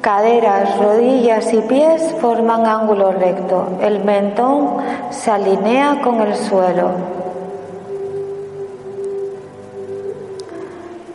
caderas, 0.00 0.78
rodillas 0.78 1.52
y 1.52 1.62
pies 1.62 2.14
forman 2.20 2.66
ángulo 2.66 3.12
recto. 3.12 3.78
El 3.80 4.04
mentón 4.04 4.76
se 5.10 5.30
alinea 5.30 6.00
con 6.02 6.20
el 6.20 6.36
suelo. 6.36 6.90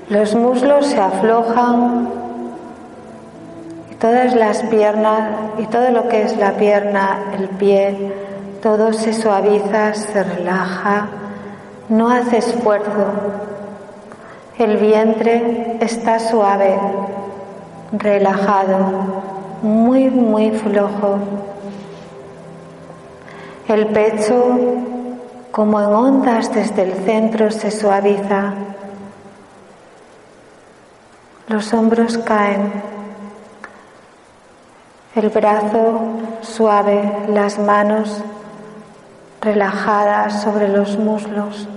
Los 0.10 0.34
muslos 0.34 0.88
se 0.88 1.00
aflojan 1.00 2.10
y 3.91 3.95
todas 3.95 4.34
las 4.34 4.63
piernas 4.63 5.30
y 5.60 5.67
todo 5.67 5.91
lo 5.91 6.08
que 6.08 6.24
es 6.24 6.36
la 6.36 6.54
pierna, 6.54 7.36
el 7.38 7.48
pie, 7.50 8.12
todo 8.60 8.91
se 8.91 9.13
suaviza, 9.13 9.93
se 9.93 10.24
relaja, 10.24 11.10
no 11.89 12.10
hace 12.10 12.38
esfuerzo. 12.39 13.06
El 14.58 14.78
vientre 14.78 15.78
está 15.80 16.17
suave, 16.17 16.76
relajado, 17.91 18.78
muy, 19.62 20.10
muy 20.10 20.50
flojo. 20.50 21.19
El 23.67 23.86
pecho, 23.89 24.58
como 25.52 25.80
en 25.80 25.93
ondas 25.93 26.52
desde 26.52 26.82
el 26.82 26.93
centro, 27.06 27.52
se 27.52 27.69
suaviza. 27.69 28.68
Los 31.49 31.73
hombros 31.73 32.15
caen, 32.19 32.71
el 35.15 35.29
brazo 35.29 35.99
suave, 36.41 37.25
las 37.27 37.57
manos 37.57 38.21
relajadas 39.41 40.43
sobre 40.43 40.67
los 40.67 40.99
muslos, 40.99 41.67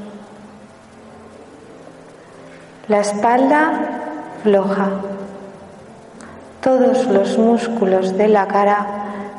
la 2.87 3.01
espalda 3.01 3.71
floja. 4.43 4.91
Todos 6.61 7.07
los 7.07 7.39
músculos 7.39 8.19
de 8.19 8.29
la 8.29 8.47
cara 8.47 8.87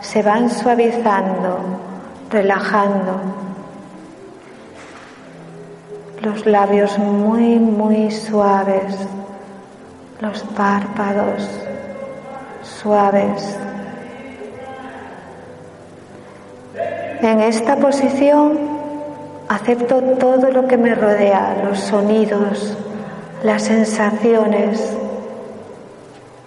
se 0.02 0.24
van 0.24 0.50
suavizando, 0.50 1.60
relajando. 2.32 3.22
Los 6.24 6.44
labios 6.48 6.98
muy, 6.98 7.60
muy 7.60 8.10
suaves 8.10 8.98
los 10.24 10.42
párpados 10.56 11.50
suaves. 12.64 13.58
En 17.22 17.42
esta 17.42 17.76
posición 17.76 18.58
acepto 19.50 20.02
todo 20.02 20.50
lo 20.50 20.66
que 20.66 20.78
me 20.78 20.96
rodea, 20.96 21.58
los 21.66 21.78
sonidos, 21.78 22.78
las 23.44 23.64
sensaciones. 23.64 24.96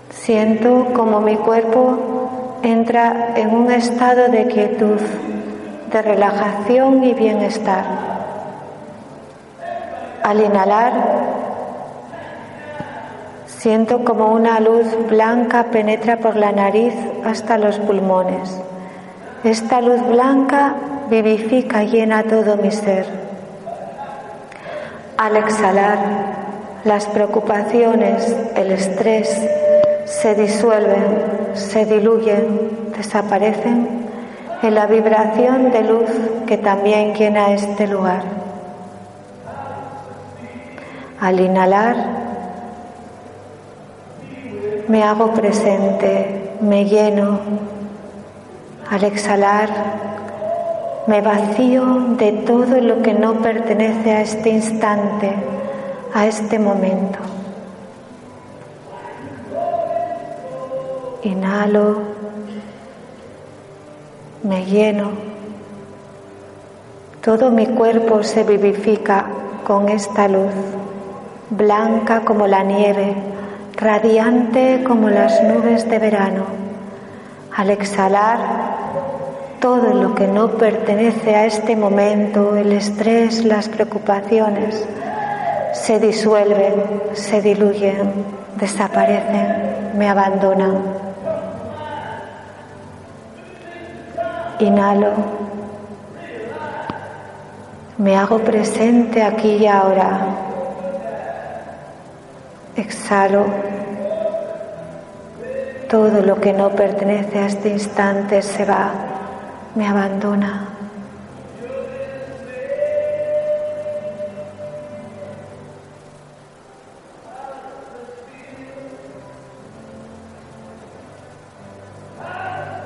Siento 0.09 0.87
como 0.95 1.21
mi 1.21 1.37
cuerpo 1.37 2.59
entra 2.63 3.35
en 3.37 3.55
un 3.55 3.71
estado 3.71 4.29
de 4.29 4.47
quietud, 4.47 5.01
de 5.93 6.01
relajación 6.01 7.05
y 7.05 7.13
bienestar. 7.13 7.85
Al 10.23 10.41
inhalar, 10.41 11.46
Siento 13.59 14.05
como 14.05 14.33
una 14.35 14.61
luz 14.61 14.87
blanca 15.09 15.65
penetra 15.71 16.19
por 16.19 16.37
la 16.37 16.53
nariz 16.53 16.93
hasta 17.25 17.57
los 17.57 17.79
pulmones. 17.79 18.61
Esta 19.45 19.81
luz 19.81 20.07
blanca 20.07 20.75
vivifica 21.09 21.83
y 21.83 21.89
llena 21.89 22.25
todo 22.25 22.59
mi 22.59 22.71
ser. 22.71 23.07
Al 25.17 25.37
exhalar, 25.37 25.99
las 26.85 27.07
preocupaciones, 27.07 28.37
el 28.57 28.73
estrés 28.73 29.49
se 30.05 30.35
disuelven, 30.35 31.55
se 31.55 31.87
diluyen, 31.87 32.93
desaparecen 32.95 34.07
en 34.63 34.75
la 34.75 34.87
vibración 34.87 35.71
de 35.73 35.83
luz 35.83 36.11
que 36.47 36.59
también 36.59 37.15
llena 37.15 37.55
este 37.55 37.87
lugar. 37.87 38.23
Al 41.19 41.41
inhalar, 41.41 42.26
me 44.89 45.03
hago 45.03 45.33
presente, 45.33 46.53
me 46.61 46.85
lleno. 46.85 47.41
Al 48.91 49.05
exhalar, 49.05 49.69
me 51.07 51.21
vacío 51.21 51.85
de 52.17 52.33
todo 52.33 52.81
lo 52.81 53.03
que 53.03 53.15
no 53.15 53.35
pertenece 53.35 54.13
a 54.13 54.23
este 54.23 54.51
instante, 54.51 55.33
a 56.15 56.27
este 56.27 56.59
momento. 56.59 57.19
Inhalo, 61.23 61.99
me 64.43 64.65
lleno. 64.65 65.11
Todo 67.23 67.51
mi 67.51 67.67
cuerpo 67.67 68.23
se 68.23 68.45
vivifica 68.45 69.27
con 69.67 69.89
esta 69.89 70.29
luz, 70.29 70.55
blanca 71.51 72.21
como 72.21 72.47
la 72.47 72.63
nieve, 72.63 73.17
radiante 73.77 74.83
como 74.85 75.11
las 75.11 75.43
nubes 75.43 75.89
de 75.89 75.99
verano. 75.99 76.45
Al 77.55 77.71
exhalar, 77.71 78.39
todo 79.61 79.95
lo 79.95 80.15
que 80.15 80.27
no 80.27 80.53
pertenece 80.53 81.35
a 81.35 81.47
este 81.47 81.77
momento, 81.77 82.57
el 82.57 82.73
estrés, 82.73 83.45
las 83.45 83.69
preocupaciones, 83.69 84.87
se 85.73 85.99
disuelven, 85.99 87.03
se 87.13 87.43
diluyen, 87.43 88.13
desaparecen, 88.59 89.97
me 89.97 90.09
abandonan. 90.09 90.79
Inhalo, 94.59 95.13
me 97.99 98.17
hago 98.17 98.39
presente 98.39 99.23
aquí 99.23 99.57
y 99.57 99.67
ahora. 99.67 100.46
Exhalo, 102.77 103.47
todo 105.89 106.21
lo 106.21 106.39
que 106.41 106.53
no 106.53 106.71
pertenece 106.71 107.39
a 107.39 107.47
este 107.47 107.71
instante 107.71 108.43
se 108.43 108.67
va, 108.67 108.91
me 109.75 109.89
abandona. 109.89 110.69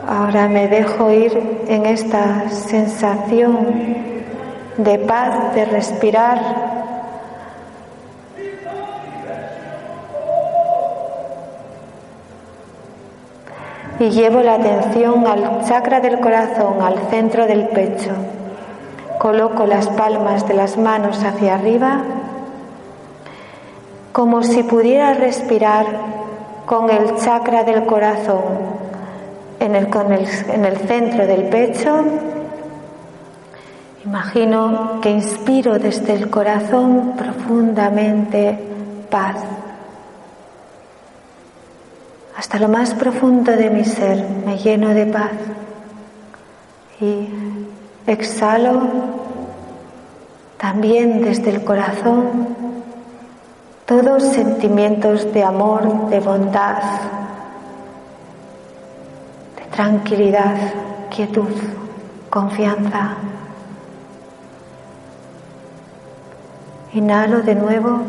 Ahora 0.07 0.47
me 0.47 0.69
dejo 0.69 1.11
ir 1.11 1.65
en 1.67 1.87
esta 1.87 2.49
sensación 2.51 3.97
de 4.77 4.99
paz, 5.01 5.55
de 5.55 5.65
respirar. 5.65 6.70
Y 14.01 14.09
llevo 14.09 14.41
la 14.41 14.55
atención 14.55 15.27
al 15.27 15.63
chakra 15.67 16.01
del 16.01 16.21
corazón, 16.21 16.81
al 16.81 16.99
centro 17.11 17.47
del 17.47 17.69
pecho. 17.69 18.13
Coloco 19.19 19.67
las 19.67 19.89
palmas 19.89 20.49
de 20.49 20.55
las 20.55 20.79
manos 20.79 21.23
hacia 21.23 21.57
arriba, 21.57 22.01
como 24.13 24.43
si 24.43 24.63
pudiera 24.63 25.13
respirar 25.13 25.85
con 26.65 26.89
el 26.89 27.15
chakra 27.19 27.63
del 27.65 27.85
corazón 27.85 28.41
en 29.61 29.77
el, 29.77 29.89
en 30.49 30.65
el 30.65 30.77
centro 30.79 31.27
del 31.27 31.43
pecho. 31.51 32.03
Imagino 34.07 34.99
que 35.03 35.11
inspiro 35.11 35.79
desde 35.79 36.15
el 36.15 36.31
corazón 36.31 37.17
profundamente 37.19 38.59
paz. 39.11 39.60
Hasta 42.41 42.59
lo 42.59 42.69
más 42.69 42.95
profundo 42.95 43.53
de 43.53 43.69
mi 43.69 43.85
ser 43.85 44.27
me 44.47 44.57
lleno 44.57 44.95
de 44.95 45.05
paz. 45.05 45.33
Y 46.99 47.29
exhalo 48.07 48.81
también 50.57 51.21
desde 51.21 51.51
el 51.51 51.63
corazón 51.65 52.57
todos 53.85 54.23
sentimientos 54.23 55.31
de 55.35 55.45
amor, 55.45 56.09
de 56.09 56.21
bondad, 56.21 56.83
tranquilidad, 59.71 60.57
quietud, 61.15 61.55
confianza. 62.31 63.17
Inhalo 66.95 67.43
de 67.43 67.55
nuevo 67.55 68.01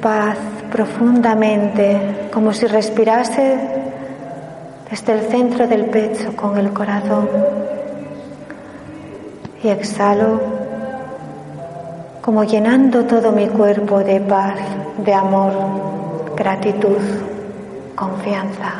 paz 0.00 0.36
profundamente, 0.72 2.30
como 2.32 2.52
si 2.54 2.66
respirase 2.66 3.58
desde 4.90 5.12
el 5.12 5.20
centro 5.30 5.68
del 5.68 5.84
pecho 5.86 6.34
con 6.34 6.56
el 6.56 6.72
corazón. 6.72 7.28
Y 9.62 9.68
exhalo 9.68 10.40
como 12.22 12.44
llenando 12.44 13.04
todo 13.04 13.32
mi 13.32 13.48
cuerpo 13.48 13.98
de 13.98 14.20
paz, 14.20 14.58
de 15.04 15.12
amor, 15.12 15.52
gratitud, 16.36 16.98
confianza. 17.94 18.72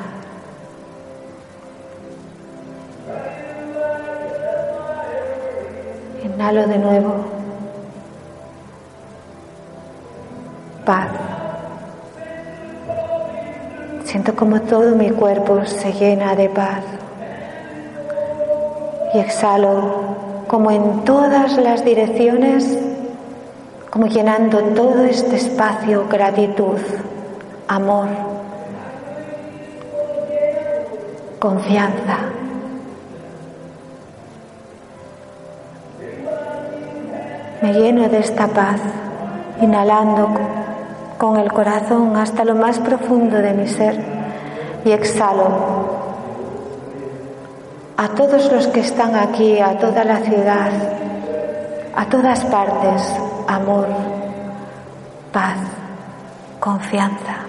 Inhalo 6.24 6.66
de 6.66 6.78
nuevo. 6.78 7.14
Paz. 10.84 11.22
Como 14.43 14.61
todo 14.62 14.97
mi 14.97 15.09
cuerpo 15.09 15.64
se 15.66 15.93
llena 15.93 16.34
de 16.34 16.49
paz. 16.49 16.82
Y 19.14 19.20
exhalo 19.20 20.16
como 20.49 20.72
en 20.72 21.05
todas 21.05 21.57
las 21.59 21.84
direcciones, 21.84 22.76
como 23.88 24.09
llenando 24.09 24.59
todo 24.74 25.05
este 25.05 25.36
espacio 25.36 26.09
gratitud, 26.09 26.76
amor, 27.68 28.09
confianza. 31.38 32.18
Me 37.62 37.72
lleno 37.74 38.09
de 38.09 38.18
esta 38.18 38.49
paz, 38.49 38.80
inhalando 39.61 40.30
con 41.16 41.36
el 41.36 41.53
corazón 41.53 42.16
hasta 42.16 42.45
lo 42.45 42.57
más 42.57 42.80
profundo 42.80 43.36
de 43.36 43.53
mi 43.53 43.68
ser 43.68 44.22
y 44.85 44.93
exhalo 44.93 45.93
a 47.97 48.09
todos 48.09 48.51
los 48.51 48.66
que 48.68 48.80
están 48.80 49.14
aquí, 49.14 49.61
a 49.61 49.78
toda 49.78 50.05
la 50.05 50.18
ciudad, 50.18 50.72
a 51.95 52.05
todas 52.07 52.45
partes, 52.47 53.03
amor, 53.47 53.87
paz, 55.33 55.59
confianza. 56.59 57.41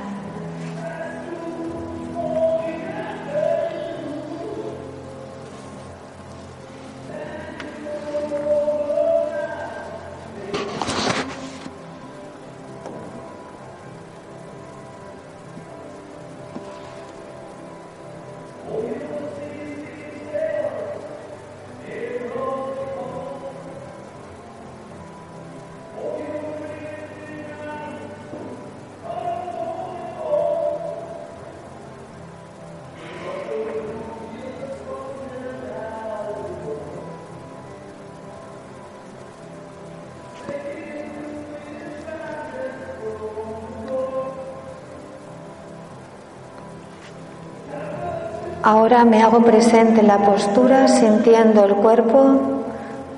Ahora 48.66 49.04
me 49.04 49.22
hago 49.22 49.42
presente 49.42 50.00
en 50.00 50.08
la 50.08 50.20
postura 50.20 50.88
sintiendo 50.88 51.66
el 51.66 51.76
cuerpo, 51.76 52.64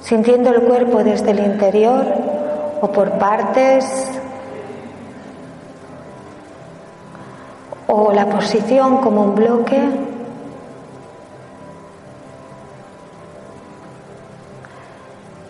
sintiendo 0.01 0.49
el 0.49 0.61
cuerpo 0.61 1.03
desde 1.03 1.29
el 1.29 1.39
interior 1.39 2.03
o 2.81 2.87
por 2.91 3.11
partes 3.19 4.09
o 7.85 8.11
la 8.11 8.25
posición 8.25 8.97
como 8.97 9.21
un 9.21 9.35
bloque. 9.35 9.79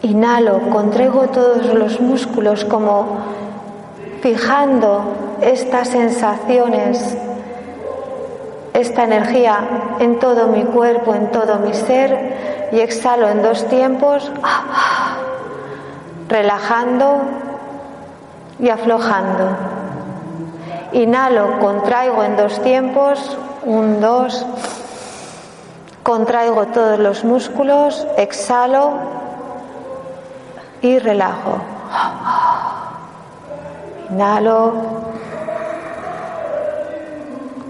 Inhalo, 0.01 0.59
contraigo 0.71 1.27
todos 1.29 1.73
los 1.73 2.01
músculos 2.01 2.65
como 2.65 3.19
fijando 4.21 5.37
estas 5.41 5.87
sensaciones 5.87 7.17
esta 8.95 9.03
energía 9.03 9.59
en 9.99 10.19
todo 10.19 10.47
mi 10.47 10.63
cuerpo, 10.63 11.13
en 11.13 11.29
todo 11.29 11.57
mi 11.57 11.73
ser 11.73 12.69
y 12.71 12.79
exhalo 12.79 13.27
en 13.27 13.43
dos 13.43 13.67
tiempos, 13.67 14.31
relajando 16.29 17.17
y 18.57 18.69
aflojando. 18.69 19.49
Inhalo, 20.93 21.59
contraigo 21.59 22.23
en 22.23 22.37
dos 22.37 22.61
tiempos, 22.61 23.37
un, 23.65 23.99
dos, 23.99 24.45
contraigo 26.01 26.67
todos 26.67 26.97
los 26.97 27.25
músculos, 27.25 28.07
exhalo 28.15 28.93
y 30.81 30.99
relajo. 30.99 31.57
Inhalo, 34.09 34.73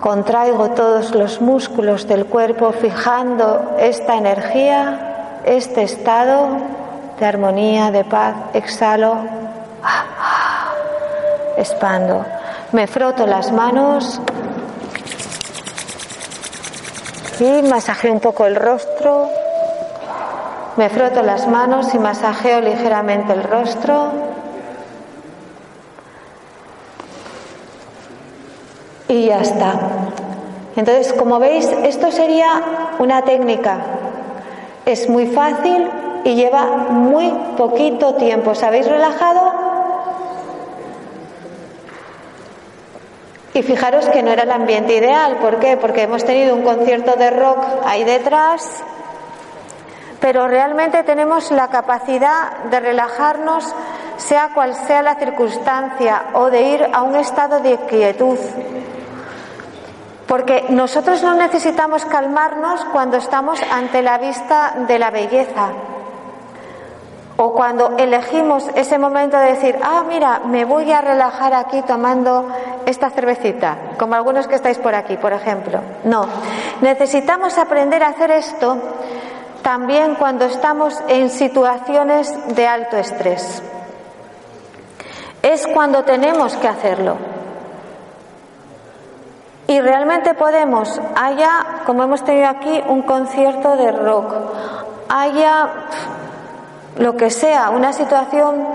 contraigo 0.05 0.69
todos 0.69 1.15
los 1.15 1.41
músculos 1.41 2.07
del 2.07 2.27
cuerpo 2.27 2.71
fijando 2.73 3.75
esta 3.79 4.15
energía, 4.15 5.39
este 5.43 5.81
estado 5.81 6.57
de 7.19 7.25
armonía, 7.25 7.89
de 7.89 8.03
paz, 8.03 8.35
exhalo, 8.53 9.17
expando. 11.57 12.23
Me 12.71 12.85
froto 12.85 13.25
las 13.25 13.51
manos 13.51 14.21
y 17.39 17.63
masajeo 17.63 18.13
un 18.13 18.19
poco 18.19 18.45
el 18.45 18.57
rostro. 18.57 19.27
Me 20.77 20.87
froto 20.89 21.23
las 21.23 21.47
manos 21.47 21.95
y 21.95 21.97
masajeo 21.97 22.61
ligeramente 22.61 23.33
el 23.33 23.41
rostro. 23.41 24.34
Y 29.07 29.25
ya 29.27 29.41
está. 29.41 29.73
Entonces, 30.75 31.13
como 31.13 31.39
veis, 31.39 31.67
esto 31.83 32.11
sería 32.11 32.61
una 32.99 33.21
técnica. 33.21 33.77
Es 34.85 35.09
muy 35.09 35.27
fácil 35.27 35.89
y 36.23 36.35
lleva 36.35 36.65
muy 36.89 37.29
poquito 37.55 38.15
tiempo. 38.15 38.51
¿Os 38.51 38.63
habéis 38.63 38.87
relajado? 38.87 39.53
Y 43.53 43.63
fijaros 43.63 44.09
que 44.09 44.21
no 44.21 44.31
era 44.31 44.43
el 44.43 44.51
ambiente 44.51 44.95
ideal. 44.95 45.37
¿Por 45.37 45.59
qué? 45.59 45.77
Porque 45.77 46.01
hemos 46.01 46.25
tenido 46.25 46.53
un 46.55 46.63
concierto 46.63 47.13
de 47.13 47.29
rock 47.29 47.63
ahí 47.85 48.03
detrás, 48.03 48.83
pero 50.19 50.47
realmente 50.47 51.03
tenemos 51.03 51.51
la 51.51 51.69
capacidad 51.69 52.57
de 52.69 52.79
relajarnos, 52.81 53.73
sea 54.17 54.49
cual 54.53 54.75
sea 54.75 55.01
la 55.01 55.15
circunstancia, 55.15 56.23
o 56.33 56.49
de 56.49 56.61
ir 56.63 56.89
a 56.91 57.03
un 57.03 57.15
estado 57.15 57.61
de 57.61 57.77
quietud. 57.87 58.37
Porque 60.27 60.65
nosotros 60.69 61.21
no 61.21 61.35
necesitamos 61.35 62.05
calmarnos 62.05 62.83
cuando 62.85 63.17
estamos 63.17 63.59
ante 63.71 64.01
la 64.01 64.17
vista 64.17 64.73
de 64.87 64.97
la 64.97 65.11
belleza. 65.11 65.69
O 67.37 67.53
cuando 67.53 67.97
elegimos 67.97 68.65
ese 68.75 68.97
momento 68.97 69.37
de 69.37 69.47
decir, 69.51 69.77
ah, 69.83 70.03
mira, 70.07 70.39
me 70.45 70.63
voy 70.63 70.91
a 70.91 71.01
relajar 71.01 71.53
aquí 71.53 71.81
tomando 71.81 72.47
esta 72.85 73.09
cervecita, 73.09 73.77
como 73.99 74.15
algunos 74.15 74.47
que 74.47 74.55
estáis 74.55 74.77
por 74.77 74.95
aquí, 74.95 75.17
por 75.17 75.33
ejemplo. 75.33 75.81
No, 76.05 76.25
necesitamos 76.81 77.57
aprender 77.57 78.03
a 78.03 78.09
hacer 78.09 78.31
esto 78.31 78.77
también 79.61 80.15
cuando 80.15 80.45
estamos 80.45 81.01
en 81.07 81.29
situaciones 81.29 82.33
de 82.55 82.67
alto 82.67 82.97
estrés. 82.97 83.61
Es 85.41 85.67
cuando 85.67 86.03
tenemos 86.03 86.55
que 86.55 86.67
hacerlo. 86.67 87.34
Y 89.67 89.81
realmente 89.81 90.35
podemos, 90.35 91.01
haya, 91.15 91.81
como 91.85 92.03
hemos 92.03 92.23
tenido 92.23 92.47
aquí, 92.47 92.83
un 92.87 93.01
concierto 93.01 93.75
de 93.75 93.91
rock, 93.91 94.33
haya 95.09 95.69
lo 96.97 97.17
que 97.17 97.29
sea, 97.29 97.71
una 97.71 97.91
situación, 97.91 98.67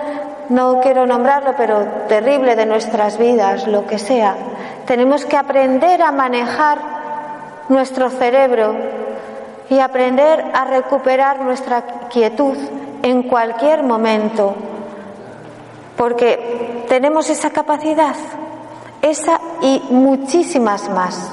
no 0.49 0.81
quiero 0.81 1.07
nombrarlo, 1.07 1.55
pero 1.57 1.85
terrible 2.09 2.57
de 2.57 2.67
nuestras 2.67 3.19
vidas, 3.19 3.67
lo 3.69 3.87
que 3.87 3.99
sea, 3.99 4.35
tenemos 4.87 5.25
que 5.25 5.37
aprender 5.37 6.03
a 6.03 6.11
manejar 6.11 6.79
nuestro 7.69 8.11
cerebro 8.11 8.75
y 9.71 9.79
aprender 9.79 10.45
a 10.53 10.65
recuperar 10.65 11.41
nuestra 11.41 11.83
quietud 12.09 12.57
en 13.03 13.23
cualquier 13.23 13.85
momento, 13.85 14.57
porque 15.97 16.85
tenemos 16.89 17.31
esa 17.31 17.51
capacidad, 17.51 18.17
esa 19.03 19.41
y 19.63 19.83
muchísimas 19.91 20.89
más. 20.91 21.33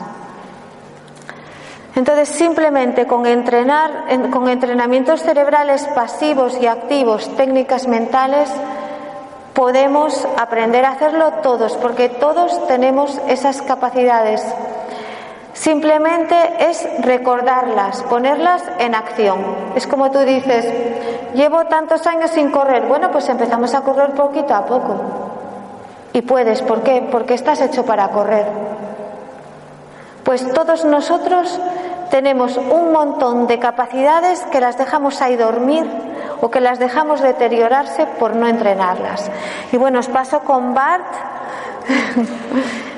Entonces, 1.95 2.29
simplemente 2.29 3.07
con 3.07 3.25
entrenar, 3.25 4.05
con 4.31 4.47
entrenamientos 4.47 5.23
cerebrales 5.23 5.87
pasivos 5.95 6.55
y 6.61 6.67
activos, 6.67 7.35
técnicas 7.35 7.87
mentales, 7.87 8.49
podemos 9.53 10.27
aprender 10.37 10.85
a 10.85 10.91
hacerlo 10.91 11.33
todos, 11.41 11.73
porque 11.77 12.09
todos 12.09 12.67
tenemos 12.67 13.19
esas 13.27 13.63
capacidades. 13.63 14.45
Simplemente 15.53 16.35
es 16.69 16.87
recordarlas, 16.99 18.03
ponerlas 18.03 18.63
en 18.77 18.93
acción. 18.93 19.39
Es 19.75 19.87
como 19.87 20.11
tú 20.11 20.19
dices, 20.19 20.71
llevo 21.33 21.65
tantos 21.65 22.05
años 22.05 22.29
sin 22.29 22.51
correr. 22.51 22.85
Bueno, 22.85 23.09
pues 23.11 23.27
empezamos 23.27 23.73
a 23.73 23.81
correr 23.81 24.11
poquito 24.11 24.53
a 24.53 24.63
poco. 24.67 25.26
Y 26.17 26.23
puedes, 26.23 26.63
¿por 26.63 26.81
qué? 26.81 27.07
Porque 27.11 27.35
estás 27.35 27.61
hecho 27.61 27.85
para 27.85 28.09
correr. 28.09 28.47
Pues 30.23 30.51
todos 30.51 30.83
nosotros 30.83 31.59
tenemos 32.09 32.57
un 32.57 32.91
montón 32.91 33.45
de 33.45 33.59
capacidades 33.59 34.41
que 34.51 34.59
las 34.59 34.79
dejamos 34.79 35.21
ahí 35.21 35.35
dormir 35.35 35.85
o 36.41 36.49
que 36.49 36.59
las 36.59 36.79
dejamos 36.79 37.21
deteriorarse 37.21 38.07
por 38.17 38.35
no 38.35 38.47
entrenarlas. 38.47 39.29
Y 39.71 39.77
bueno, 39.77 39.99
os 39.99 40.07
paso 40.07 40.39
con 40.39 40.73
Bart. 40.73 41.05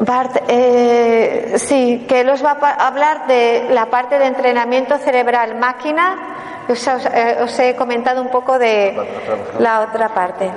Bart, 0.00 0.44
eh, 0.48 1.54
sí, 1.56 2.06
que 2.08 2.20
él 2.20 2.30
os 2.30 2.44
va 2.44 2.58
a 2.60 2.86
hablar 2.86 3.26
de 3.26 3.68
la 3.70 3.86
parte 3.86 4.18
de 4.18 4.26
entrenamiento 4.26 4.98
cerebral 4.98 5.56
máquina. 5.56 6.36
Os, 6.68 6.86
eh, 6.86 7.38
os, 7.42 7.58
he 7.58 7.74
comentado 7.74 8.22
un 8.22 8.30
poco 8.30 8.58
de 8.58 8.96
la 9.58 9.80
otra 9.80 10.08
parte. 10.14 10.50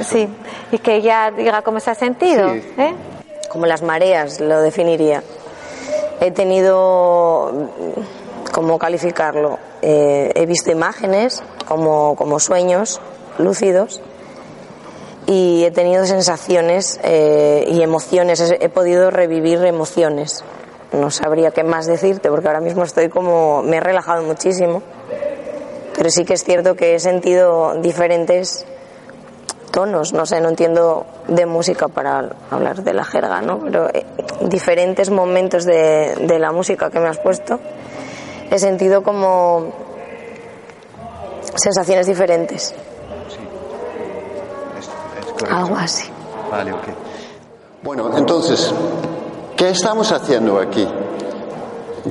Sí, 0.00 0.28
y 0.72 0.78
que 0.78 1.00
ya 1.00 1.30
diga 1.30 1.62
cómo 1.62 1.80
se 1.80 1.90
ha 1.90 1.94
sentido. 1.94 2.52
Sí. 2.52 2.62
¿eh? 2.76 2.94
como 3.50 3.66
las 3.66 3.82
mareas, 3.82 4.40
lo 4.40 4.62
definiría. 4.62 5.22
He 6.20 6.30
tenido, 6.30 7.68
¿cómo 8.52 8.78
calificarlo? 8.78 9.58
Eh, 9.82 10.30
he 10.34 10.46
visto 10.46 10.70
imágenes 10.70 11.42
como, 11.66 12.14
como, 12.14 12.38
sueños 12.38 13.00
lúcidos 13.38 14.00
y 15.26 15.64
he 15.64 15.70
tenido 15.70 16.06
sensaciones 16.06 16.98
eh, 17.02 17.64
y 17.68 17.82
emociones, 17.82 18.40
he 18.58 18.68
podido 18.68 19.10
revivir 19.10 19.64
emociones. 19.64 20.44
No 20.92 21.10
sabría 21.10 21.52
qué 21.52 21.62
más 21.62 21.86
decirte 21.86 22.28
porque 22.30 22.48
ahora 22.48 22.60
mismo 22.60 22.82
estoy 22.82 23.08
como, 23.08 23.62
me 23.62 23.76
he 23.76 23.80
relajado 23.80 24.22
muchísimo, 24.22 24.82
pero 25.96 26.10
sí 26.10 26.24
que 26.24 26.34
es 26.34 26.42
cierto 26.42 26.74
que 26.74 26.94
he 26.94 26.98
sentido 26.98 27.74
diferentes 27.80 28.66
tonos, 29.70 30.12
no 30.12 30.26
sé, 30.26 30.40
no 30.40 30.48
entiendo 30.48 31.06
de 31.28 31.46
música 31.46 31.86
para 31.86 32.30
hablar 32.50 32.82
de 32.82 32.92
la 32.92 33.04
jerga, 33.04 33.40
¿no? 33.40 33.60
Pero 33.60 33.88
eh, 33.90 34.04
diferentes 34.42 35.10
momentos 35.10 35.64
de, 35.64 36.16
de, 36.26 36.38
la 36.40 36.50
música 36.50 36.90
que 36.90 36.98
me 36.98 37.06
has 37.06 37.18
puesto, 37.18 37.60
he 38.50 38.58
sentido 38.58 39.04
como 39.04 39.72
sensaciones 41.54 42.06
diferentes. 42.08 42.74
Sí, 45.40 45.46
Algo 45.50 45.76
así. 45.76 46.08
Vale, 46.50 46.72
ok. 46.72 46.84
Bueno, 47.82 48.10
entonces, 48.16 48.72
¿qué 49.56 49.70
estamos 49.70 50.12
haciendo 50.12 50.58
aquí? 50.58 50.86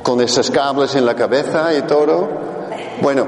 Con 0.02 0.20
esos 0.20 0.50
cables 0.50 0.94
en 0.96 1.06
la 1.06 1.14
cabeza 1.14 1.72
y 1.74 1.82
todo. 1.82 2.28
Bueno, 3.00 3.26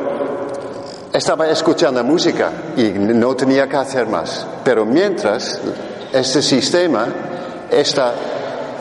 estaba 1.13 1.49
escuchando 1.49 2.03
música 2.03 2.51
y 2.77 2.85
no 2.91 3.37
tenía 3.37 3.69
que 3.69 3.77
hacer 3.77 4.07
más. 4.09 4.47
Pero 4.65 4.85
mientras 4.85 5.61
este 6.13 6.43
sistema 6.43 7.07
está 7.71 8.13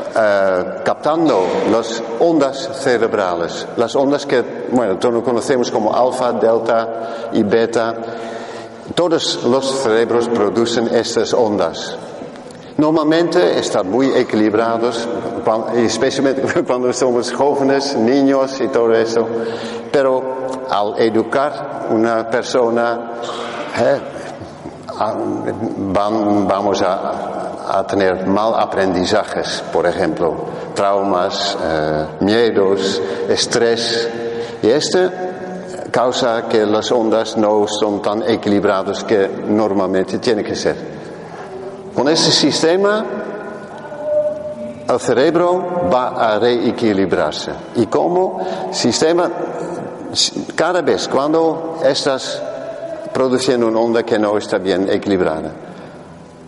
uh, 0.09 0.83
captando 0.83 1.45
las 1.71 2.01
ondas 2.19 2.69
cerebrales, 2.81 3.67
las 3.77 3.95
ondas 3.95 4.25
que, 4.25 4.65
bueno, 4.71 4.97
todos 4.97 5.23
conocemos 5.23 5.69
como 5.69 5.93
alfa, 5.93 6.31
delta 6.33 7.29
y 7.33 7.43
beta, 7.43 7.95
todos 8.93 9.43
los 9.43 9.65
cerebros 9.83 10.27
producen 10.29 10.87
estas 10.93 11.33
ondas. 11.33 11.97
Normalmente 12.77 13.59
están 13.59 13.89
muy 13.89 14.07
equilibrados, 14.07 15.07
especialmente 15.75 16.63
cuando 16.67 16.91
somos 16.93 17.31
jóvenes, 17.31 17.95
niños 17.95 18.59
y 18.59 18.67
todo 18.69 18.93
eso. 18.93 19.27
Pero 19.91 20.47
al 20.69 20.99
educar 20.99 21.87
una 21.91 22.29
persona, 22.29 23.11
eh, 23.77 23.99
vamos 25.77 26.81
a, 26.81 27.77
a, 27.77 27.85
tener 27.85 28.25
mal 28.25 28.55
aprendizajes, 28.55 29.63
por 29.71 29.85
ejemplo, 29.85 30.35
traumas, 30.73 31.57
eh, 31.61 32.05
miedos, 32.21 33.01
estrés. 33.29 34.09
Y 34.63 34.69
este 34.69 35.30
causa 35.91 36.47
que 36.47 36.65
las 36.65 36.91
ondas 36.91 37.37
no 37.37 37.67
son 37.67 38.01
tan 38.01 38.23
equilibradas 38.23 39.03
que 39.03 39.27
normalmente 39.47 40.17
tienen 40.19 40.45
que 40.45 40.55
ser. 40.55 40.75
Con 41.93 42.07
este 42.07 42.31
sistema 42.31 43.05
el 44.87 44.99
cerebro 44.99 45.89
va 45.93 46.33
a 46.33 46.39
reequilibrarse. 46.39 47.51
¿Y 47.75 47.85
cómo? 47.85 48.39
Sistema, 48.71 49.29
cada 50.55 50.81
vez 50.81 51.07
cuando 51.07 51.79
estás 51.83 52.41
produciendo 53.13 53.67
una 53.67 53.79
onda 53.79 54.03
que 54.03 54.19
no 54.19 54.37
está 54.37 54.57
bien 54.57 54.89
equilibrada, 54.89 55.51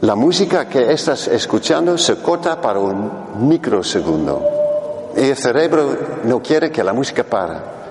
la 0.01 0.15
música 0.15 0.67
que 0.67 0.91
estás 0.91 1.27
escuchando 1.29 1.97
se 1.97 2.17
corta 2.17 2.59
para 2.59 2.79
un 2.79 3.47
microsegundo. 3.47 4.41
Y 5.15 5.29
el 5.29 5.37
cerebro 5.37 5.95
no 6.25 6.41
quiere 6.41 6.71
que 6.71 6.83
la 6.83 6.91
música 6.91 7.23
pare. 7.23 7.82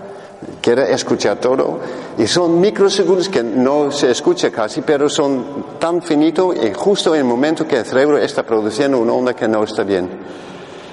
Quiere 0.62 0.92
escuchar 0.92 1.38
todo. 1.38 1.80
Y 2.16 2.26
son 2.26 2.60
microsegundos 2.60 3.28
que 3.28 3.42
no 3.42 3.90
se 3.90 4.10
escucha 4.10 4.50
casi, 4.50 4.80
pero 4.80 5.08
son 5.08 5.66
tan 5.78 6.00
finitos 6.00 6.56
y 6.56 6.72
justo 6.72 7.14
en 7.14 7.22
el 7.22 7.26
momento 7.26 7.66
que 7.66 7.78
el 7.78 7.84
cerebro 7.84 8.16
está 8.16 8.44
produciendo 8.44 8.98
una 8.98 9.12
onda 9.12 9.34
que 9.34 9.48
no 9.48 9.64
está 9.64 9.82
bien. 9.82 10.08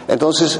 Entonces, 0.08 0.60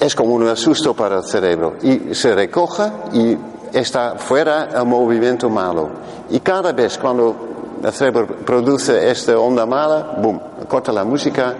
es 0.00 0.14
como 0.14 0.34
un 0.34 0.48
asusto 0.48 0.94
para 0.94 1.18
el 1.18 1.24
cerebro. 1.24 1.76
Y 1.82 2.14
se 2.14 2.34
recoja 2.34 3.04
y 3.12 3.36
está 3.72 4.16
fuera 4.16 4.70
el 4.74 4.86
movimiento 4.86 5.48
malo. 5.48 5.90
Y 6.30 6.40
cada 6.40 6.72
vez 6.72 6.98
cuando 6.98 7.36
el 7.84 7.92
cerebro 7.92 8.26
produce 8.26 9.10
esta 9.10 9.38
onda 9.38 9.66
mala, 9.66 10.14
boom, 10.18 10.40
corta 10.68 10.90
la 10.90 11.04
música 11.04 11.54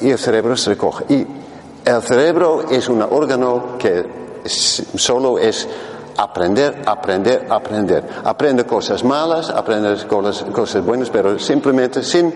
y 0.00 0.10
el 0.10 0.18
cerebro 0.18 0.56
se 0.56 0.70
recoge. 0.70 1.04
Y 1.08 1.26
el 1.84 2.02
cerebro 2.02 2.62
es 2.70 2.88
un 2.88 3.02
órgano 3.02 3.76
que 3.78 4.04
solo 4.46 5.38
es 5.38 5.66
aprender, 6.16 6.82
aprender, 6.86 7.46
aprender. 7.48 8.04
Aprende 8.24 8.64
cosas 8.64 9.04
malas, 9.04 9.50
aprende 9.50 10.06
cosas, 10.06 10.44
cosas 10.50 10.84
buenas, 10.84 11.10
pero 11.10 11.38
simplemente 11.38 12.02
sin, 12.02 12.32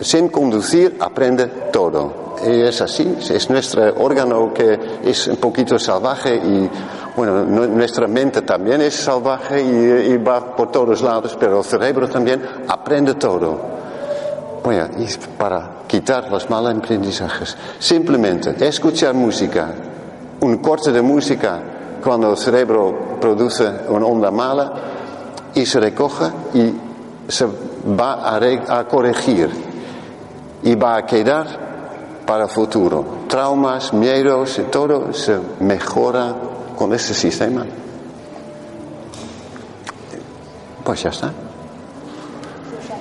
sin 0.00 0.28
conducir 0.28 0.96
aprende 1.00 1.46
todo. 1.72 2.26
Y 2.46 2.60
es 2.60 2.80
así, 2.82 3.16
es 3.30 3.48
nuestro 3.48 3.94
órgano 3.98 4.52
que 4.52 4.78
es 5.04 5.26
un 5.28 5.36
poquito 5.36 5.78
salvaje 5.78 6.36
y 6.36 6.70
bueno, 7.16 7.44
nuestra 7.44 8.06
mente 8.06 8.42
también 8.42 8.82
es 8.82 8.94
salvaje 8.94 9.62
y, 9.62 10.16
va 10.18 10.54
por 10.54 10.70
todos 10.70 11.00
lados, 11.00 11.34
pero 11.40 11.60
el 11.60 11.64
cerebro 11.64 12.08
también 12.08 12.42
aprende 12.68 13.14
todo. 13.14 13.58
Bueno, 14.62 14.88
y 14.98 15.06
para 15.38 15.82
quitar 15.86 16.30
los 16.30 16.50
malos 16.50 16.74
aprendizajes, 16.74 17.56
simplemente 17.78 18.54
escuchar 18.66 19.14
música, 19.14 19.72
un 20.40 20.58
corte 20.58 20.92
de 20.92 21.00
música 21.00 21.75
cuando 22.06 22.30
el 22.30 22.36
cerebro 22.36 23.18
produce 23.20 23.68
una 23.88 24.06
onda 24.06 24.30
mala 24.30 24.72
y 25.52 25.66
se 25.66 25.80
recoge 25.80 26.26
y 26.54 26.72
se 27.26 27.46
va 27.98 28.12
a, 28.22 28.78
a 28.78 28.86
corregir 28.86 29.50
y 30.62 30.76
va 30.76 30.98
a 30.98 31.04
quedar 31.04 32.24
para 32.24 32.44
el 32.44 32.50
futuro. 32.50 33.04
Traumas, 33.26 33.92
miedos 33.92 34.56
y 34.60 34.62
todo 34.70 35.12
se 35.12 35.36
mejora 35.58 36.32
con 36.78 36.94
ese 36.94 37.12
sistema. 37.12 37.66
Pues 40.84 41.02
ya 41.02 41.10
está. 41.10 41.32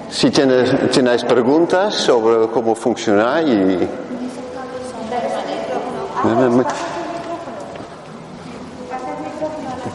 Si 0.09 0.31
tienes, 0.31 0.89
tenéis 0.89 1.23
preguntas 1.25 1.93
sobre 1.93 2.47
cómo 2.47 2.73
funciona 2.73 3.39
y... 3.43 3.87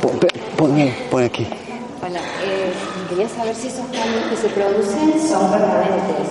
Pon, 0.01 1.23
aquí. 1.23 1.47
Bueno, 2.01 2.19
eh, 2.43 2.73
quería 3.09 3.29
saber 3.29 3.55
si 3.55 3.69
esos 3.69 3.85
cambios 3.87 4.25
que 4.31 4.37
se 4.37 4.49
producen 4.49 5.29
son 5.29 5.51
permanentes, 5.51 6.29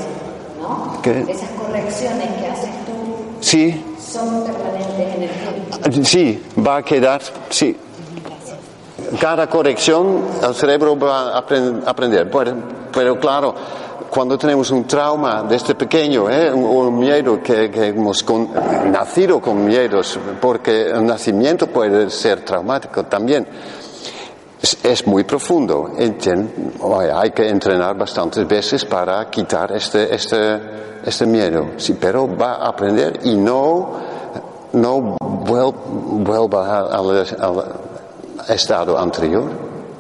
¿no? 0.61 0.99
¿Qué? 1.01 1.26
Esas 1.30 1.49
correcciones 1.51 2.28
que 2.39 2.47
haces 2.47 2.70
tú. 2.86 3.15
Sí. 3.41 3.86
Son 3.99 4.43
permanentes 4.43 5.15
en 5.15 5.93
el. 5.93 6.05
Sí, 6.05 6.43
va 6.65 6.78
a 6.78 6.84
quedar, 6.84 7.22
sí. 7.49 7.78
Cada 9.20 9.47
corrección 9.47 10.24
el 10.43 10.53
cerebro 10.53 10.97
va 10.97 11.36
a 11.36 11.38
aprender. 11.39 12.30
Pero, 12.91 13.20
claro, 13.20 13.55
cuando 14.10 14.38
tenemos 14.38 14.72
un 14.72 14.86
trauma 14.86 15.43
desde 15.43 15.55
este 15.55 15.76
pequeño, 15.76 16.30
¿eh? 16.30 16.51
un, 16.51 16.97
miedo 16.97 17.41
que, 17.41 17.66
hemos 17.88 18.26
nacido 18.86 19.39
con 19.39 19.64
miedos, 19.64 20.20
porque 20.41 20.89
el 20.89 21.05
nacimiento 21.05 21.68
puede 21.68 22.10
ser 22.10 22.43
traumático 22.43 23.05
también, 23.05 23.47
es, 24.84 25.07
muy 25.07 25.24
profundo. 25.24 25.91
Hay 27.16 27.32
que 27.32 27.47
entrenar 27.47 27.97
bastantes 27.97 28.47
veces 28.47 28.84
para 28.86 29.30
quitar 29.30 29.72
este, 29.72 30.14
este, 30.14 30.60
este 31.05 31.26
miedo. 31.26 31.72
Sí, 31.78 31.97
pero 31.99 32.28
va 32.36 32.55
a 32.55 32.70
aprender 32.70 33.20
y 33.24 33.36
no, 33.36 33.91
no 34.74 35.18
vuelva 35.20 36.80
al, 36.89 37.26
estado 38.49 38.97
anterior. 38.97 39.49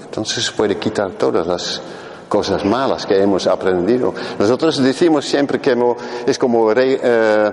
Entonces 0.03 0.51
puede 0.51 0.77
quitar 0.77 1.11
todas 1.11 1.45
las 1.45 1.81
cosas 2.29 2.63
malas 2.63 3.05
que 3.05 3.21
hemos 3.21 3.47
aprendido. 3.47 4.13
Nosotros 4.37 4.81
decimos 4.81 5.25
siempre 5.25 5.59
que 5.59 5.75
es 6.25 6.37
como 6.37 6.71
eh, 6.71 7.51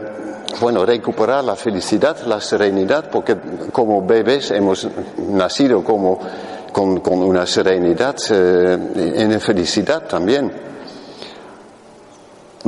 bueno, 0.61 0.87
recuperar 0.87 1.43
la 1.43 1.57
felicidad, 1.57 2.19
la 2.27 2.41
serenidad, 2.41 3.11
porque 3.11 3.37
como 3.73 4.07
bebés 4.07 4.53
hemos 4.53 4.87
nacido 5.31 5.83
como 5.83 6.21
con, 6.71 7.01
con 7.01 7.23
una 7.23 7.47
serenidad 7.47 8.15
eh, 8.31 8.79
en 9.17 9.41
felicidad 9.41 10.07
también. 10.07 10.76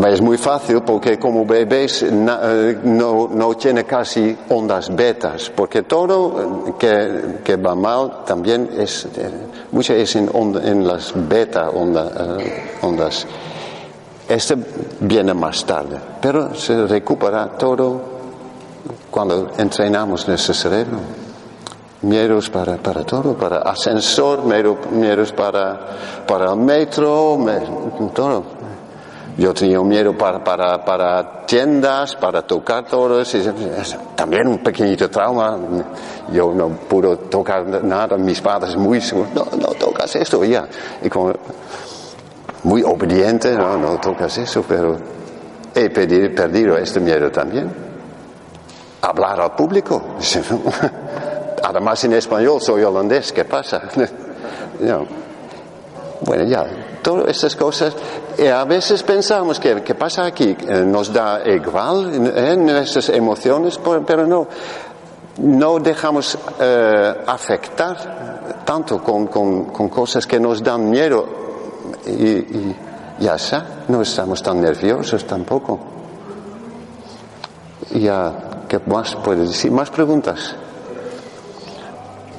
Es 0.06 0.20
muy 0.20 0.38
fácil 0.38 0.82
porque 0.82 1.18
como 1.18 1.44
bebés 1.44 2.04
eh, 2.04 2.10
no, 2.12 3.28
no 3.32 3.54
tiene 3.56 3.84
casi 3.84 4.36
ondas 4.48 4.94
betas, 4.94 5.50
porque 5.50 5.82
todo 5.82 6.68
eh, 6.68 6.72
que, 6.78 7.38
que 7.42 7.56
va 7.56 7.74
mal 7.74 8.24
también 8.24 8.70
es, 8.78 9.08
mucho 9.72 9.94
es 9.94 10.14
en, 10.14 10.30
en 10.62 10.86
las 10.86 11.12
beta 11.14 11.70
ondas. 11.70 13.26
Este 14.28 14.56
viene 15.00 15.34
más 15.34 15.64
tarde, 15.64 15.98
pero 16.20 16.54
se 16.54 16.86
recupera 16.86 17.48
todo 17.58 18.00
cuando 19.10 19.50
entrenamos 19.58 20.28
nuestro 20.28 20.54
cerebro 20.54 20.98
miedos 22.02 22.48
para, 22.50 22.76
para 22.76 23.02
todo, 23.04 23.34
para 23.34 23.58
ascensor, 23.58 24.44
miedos 24.44 25.32
para, 25.32 25.80
para 26.26 26.52
el 26.52 26.58
metro, 26.58 27.38
todo. 28.14 28.57
Yo 29.38 29.54
tenía 29.54 29.80
miedo 29.80 30.18
para, 30.18 30.42
para, 30.42 30.84
para 30.84 31.46
tiendas, 31.46 32.16
para 32.16 32.42
tocar 32.42 32.84
todo. 32.86 33.22
También 34.16 34.48
un 34.48 34.58
pequeñito 34.58 35.08
trauma. 35.08 35.56
Yo 36.32 36.52
no 36.52 36.70
pude 36.70 37.16
tocar 37.28 37.64
nada. 37.84 38.16
Mis 38.16 38.40
padres 38.40 38.76
muy. 38.76 39.00
No, 39.34 39.46
no 39.56 39.68
tocas 39.78 40.16
esto. 40.16 40.44
Ya. 40.44 40.66
Y 41.02 41.08
como, 41.08 41.32
muy 42.64 42.82
obediente. 42.82 43.54
No, 43.54 43.78
no 43.78 44.00
tocas 44.00 44.36
eso. 44.38 44.64
Pero 44.68 44.96
he 45.72 45.88
perdido, 45.88 46.34
perdido 46.34 46.76
este 46.76 46.98
miedo 46.98 47.30
también. 47.30 47.72
Hablar 49.02 49.40
al 49.40 49.54
público. 49.54 50.16
Además 51.62 52.02
en 52.04 52.14
español 52.14 52.60
soy 52.60 52.82
holandés, 52.82 53.32
¿qué 53.32 53.44
pasa? 53.44 53.82
Bueno, 56.20 56.44
ya, 56.44 56.66
todas 57.02 57.28
estas 57.28 57.56
cosas, 57.56 57.94
eh, 58.36 58.50
a 58.50 58.64
veces 58.64 59.02
pensamos 59.02 59.58
que, 59.58 59.82
¿qué 59.82 59.94
pasa 59.94 60.24
aquí? 60.26 60.56
Eh, 60.60 60.84
nos 60.84 61.12
da 61.12 61.42
igual 61.46 62.32
eh, 62.34 62.56
nuestras 62.56 63.08
emociones, 63.10 63.78
pero 64.06 64.26
no, 64.26 64.46
no 65.38 65.78
dejamos 65.78 66.38
afectar 67.26 68.64
tanto 68.64 69.02
con, 69.02 69.26
con, 69.28 69.88
cosas 69.88 70.26
que 70.26 70.40
nos 70.40 70.62
dan 70.62 70.90
miedo 70.90 71.26
y, 72.06 72.26
y 72.28 72.76
ya 73.20 73.34
está, 73.34 73.84
no 73.88 74.02
estamos 74.02 74.42
tan 74.42 74.60
nerviosos 74.60 75.24
tampoco. 75.26 75.78
Ya, 77.90 78.64
¿qué 78.68 78.78
más 78.80 79.16
puedes 79.16 79.48
decir? 79.48 79.70
¿Más 79.72 79.90
preguntas? 79.90 80.54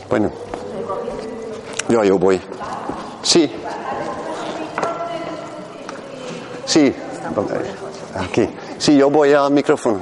Bueno, 0.10 0.32
yo, 1.88 2.04
yo 2.04 2.18
voy. 2.18 2.40
Sí. 3.22 3.52
Sí, 6.70 6.96
aquí. 8.16 8.48
Sí, 8.78 8.96
yo 8.96 9.10
voy 9.10 9.34
al 9.34 9.50
micrófono. 9.50 10.02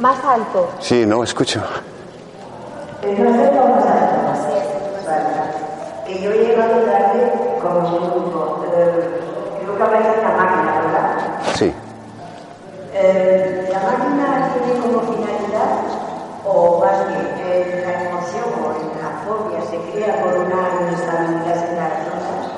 Más 0.00 0.24
alto. 0.24 0.70
Sí, 0.80 1.06
no 1.06 1.22
escucho. 1.22 1.60
Que 3.00 3.16
yo 6.20 6.30
he 6.32 6.38
llegado 6.48 6.80
tarde 6.82 7.32
como 7.62 7.78
un 7.96 8.10
grupo. 8.10 8.64
Creo 9.60 9.76
que 9.76 9.82
habláis 9.84 10.04
de 10.16 10.22
la 10.22 10.30
máquina, 10.30 10.80
¿verdad? 10.80 11.08
Sí. 11.54 11.72
Eh, 12.92 13.47
se 19.70 19.76
crea 19.92 20.22
por 20.22 20.32
una 20.38 20.88
inestabilidad 20.88 21.68
en 21.68 21.76
las 21.76 21.92
rosas 22.06 22.50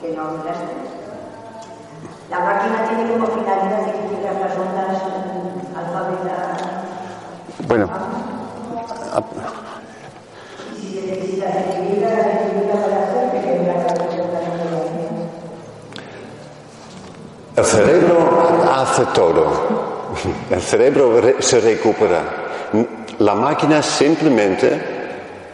que 0.00 0.08
no 0.12 0.22
las 0.44 0.56
tres. 0.56 0.86
La 2.30 2.40
máquina 2.40 2.88
tiene 2.88 3.12
como 3.12 3.26
finalidad 3.26 3.88
equilibrar 3.88 4.34
las 4.34 4.56
ondas 4.56 5.02
al 5.76 5.86
fabricar. 5.92 6.56
Bueno. 7.66 7.88
Y 10.72 10.82
si 10.82 11.40
para 11.40 11.50
hacer 11.50 11.76
El 17.56 17.64
cerebro 17.64 18.16
hace 18.70 19.04
todo. 19.06 19.46
El 20.50 20.60
cerebro 20.60 21.20
se 21.40 21.60
recupera. 21.60 22.22
La 23.18 23.34
máquina 23.34 23.82
simplemente 23.82 24.95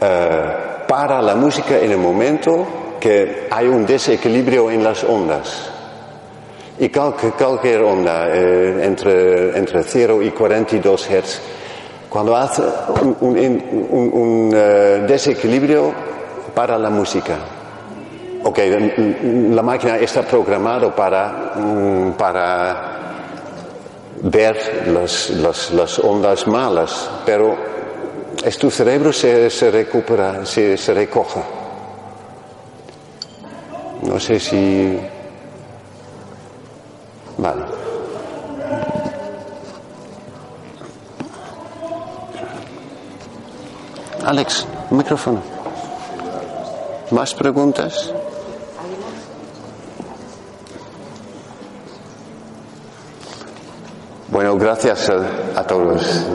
eh, 0.03 0.55
para 0.89 1.23
la 1.23 1.35
música 1.37 1.79
en 1.79 1.93
el 1.93 1.99
momento 1.99 2.67
que 2.99 3.47
hay 3.51 3.67
un 3.69 3.87
desequilibrio 3.87 4.71
en 4.71 4.83
las 4.83 5.05
ondas. 5.05 5.71
Y 6.79 6.89
cualquier 6.89 7.83
onda 7.83 8.29
eh, 8.29 8.85
entre, 8.85 9.57
entre 9.57 9.83
0 9.85 10.23
y 10.23 10.31
42 10.31 11.09
Hz, 11.09 11.41
cuando 12.09 12.37
hace 12.37 12.63
un, 13.21 14.51
eh, 14.53 15.05
desequilibrio 15.07 15.93
para 16.55 16.77
la 16.79 16.91
música, 16.91 17.37
ok, 18.43 18.59
la 19.51 19.63
máquina 19.63 19.97
está 19.99 20.23
programada 20.23 20.95
para, 20.95 21.53
mm, 21.57 22.13
para 22.13 22.93
ver 24.23 24.85
las, 24.89 25.31
las, 25.73 25.99
ondas 25.99 26.47
malas, 26.47 27.11
pero 27.25 27.57
es 28.45 28.59
tu 28.59 28.71
cerebro 28.71 29.13
se, 29.13 29.49
se 29.51 29.71
recupera, 29.71 30.45
se, 30.45 30.77
se 30.77 30.95
recoge. 30.95 31.41
No 34.03 34.19
sé 34.19 34.41
si... 34.41 35.01
Vale. 37.39 37.63
Alex, 44.25 44.67
micrófono. 44.91 45.43
¿Más 47.11 47.35
preguntas? 47.35 48.13
Bueno, 54.29 54.57
gracias 54.57 55.11
a 55.11 55.65
todos. 55.65 56.27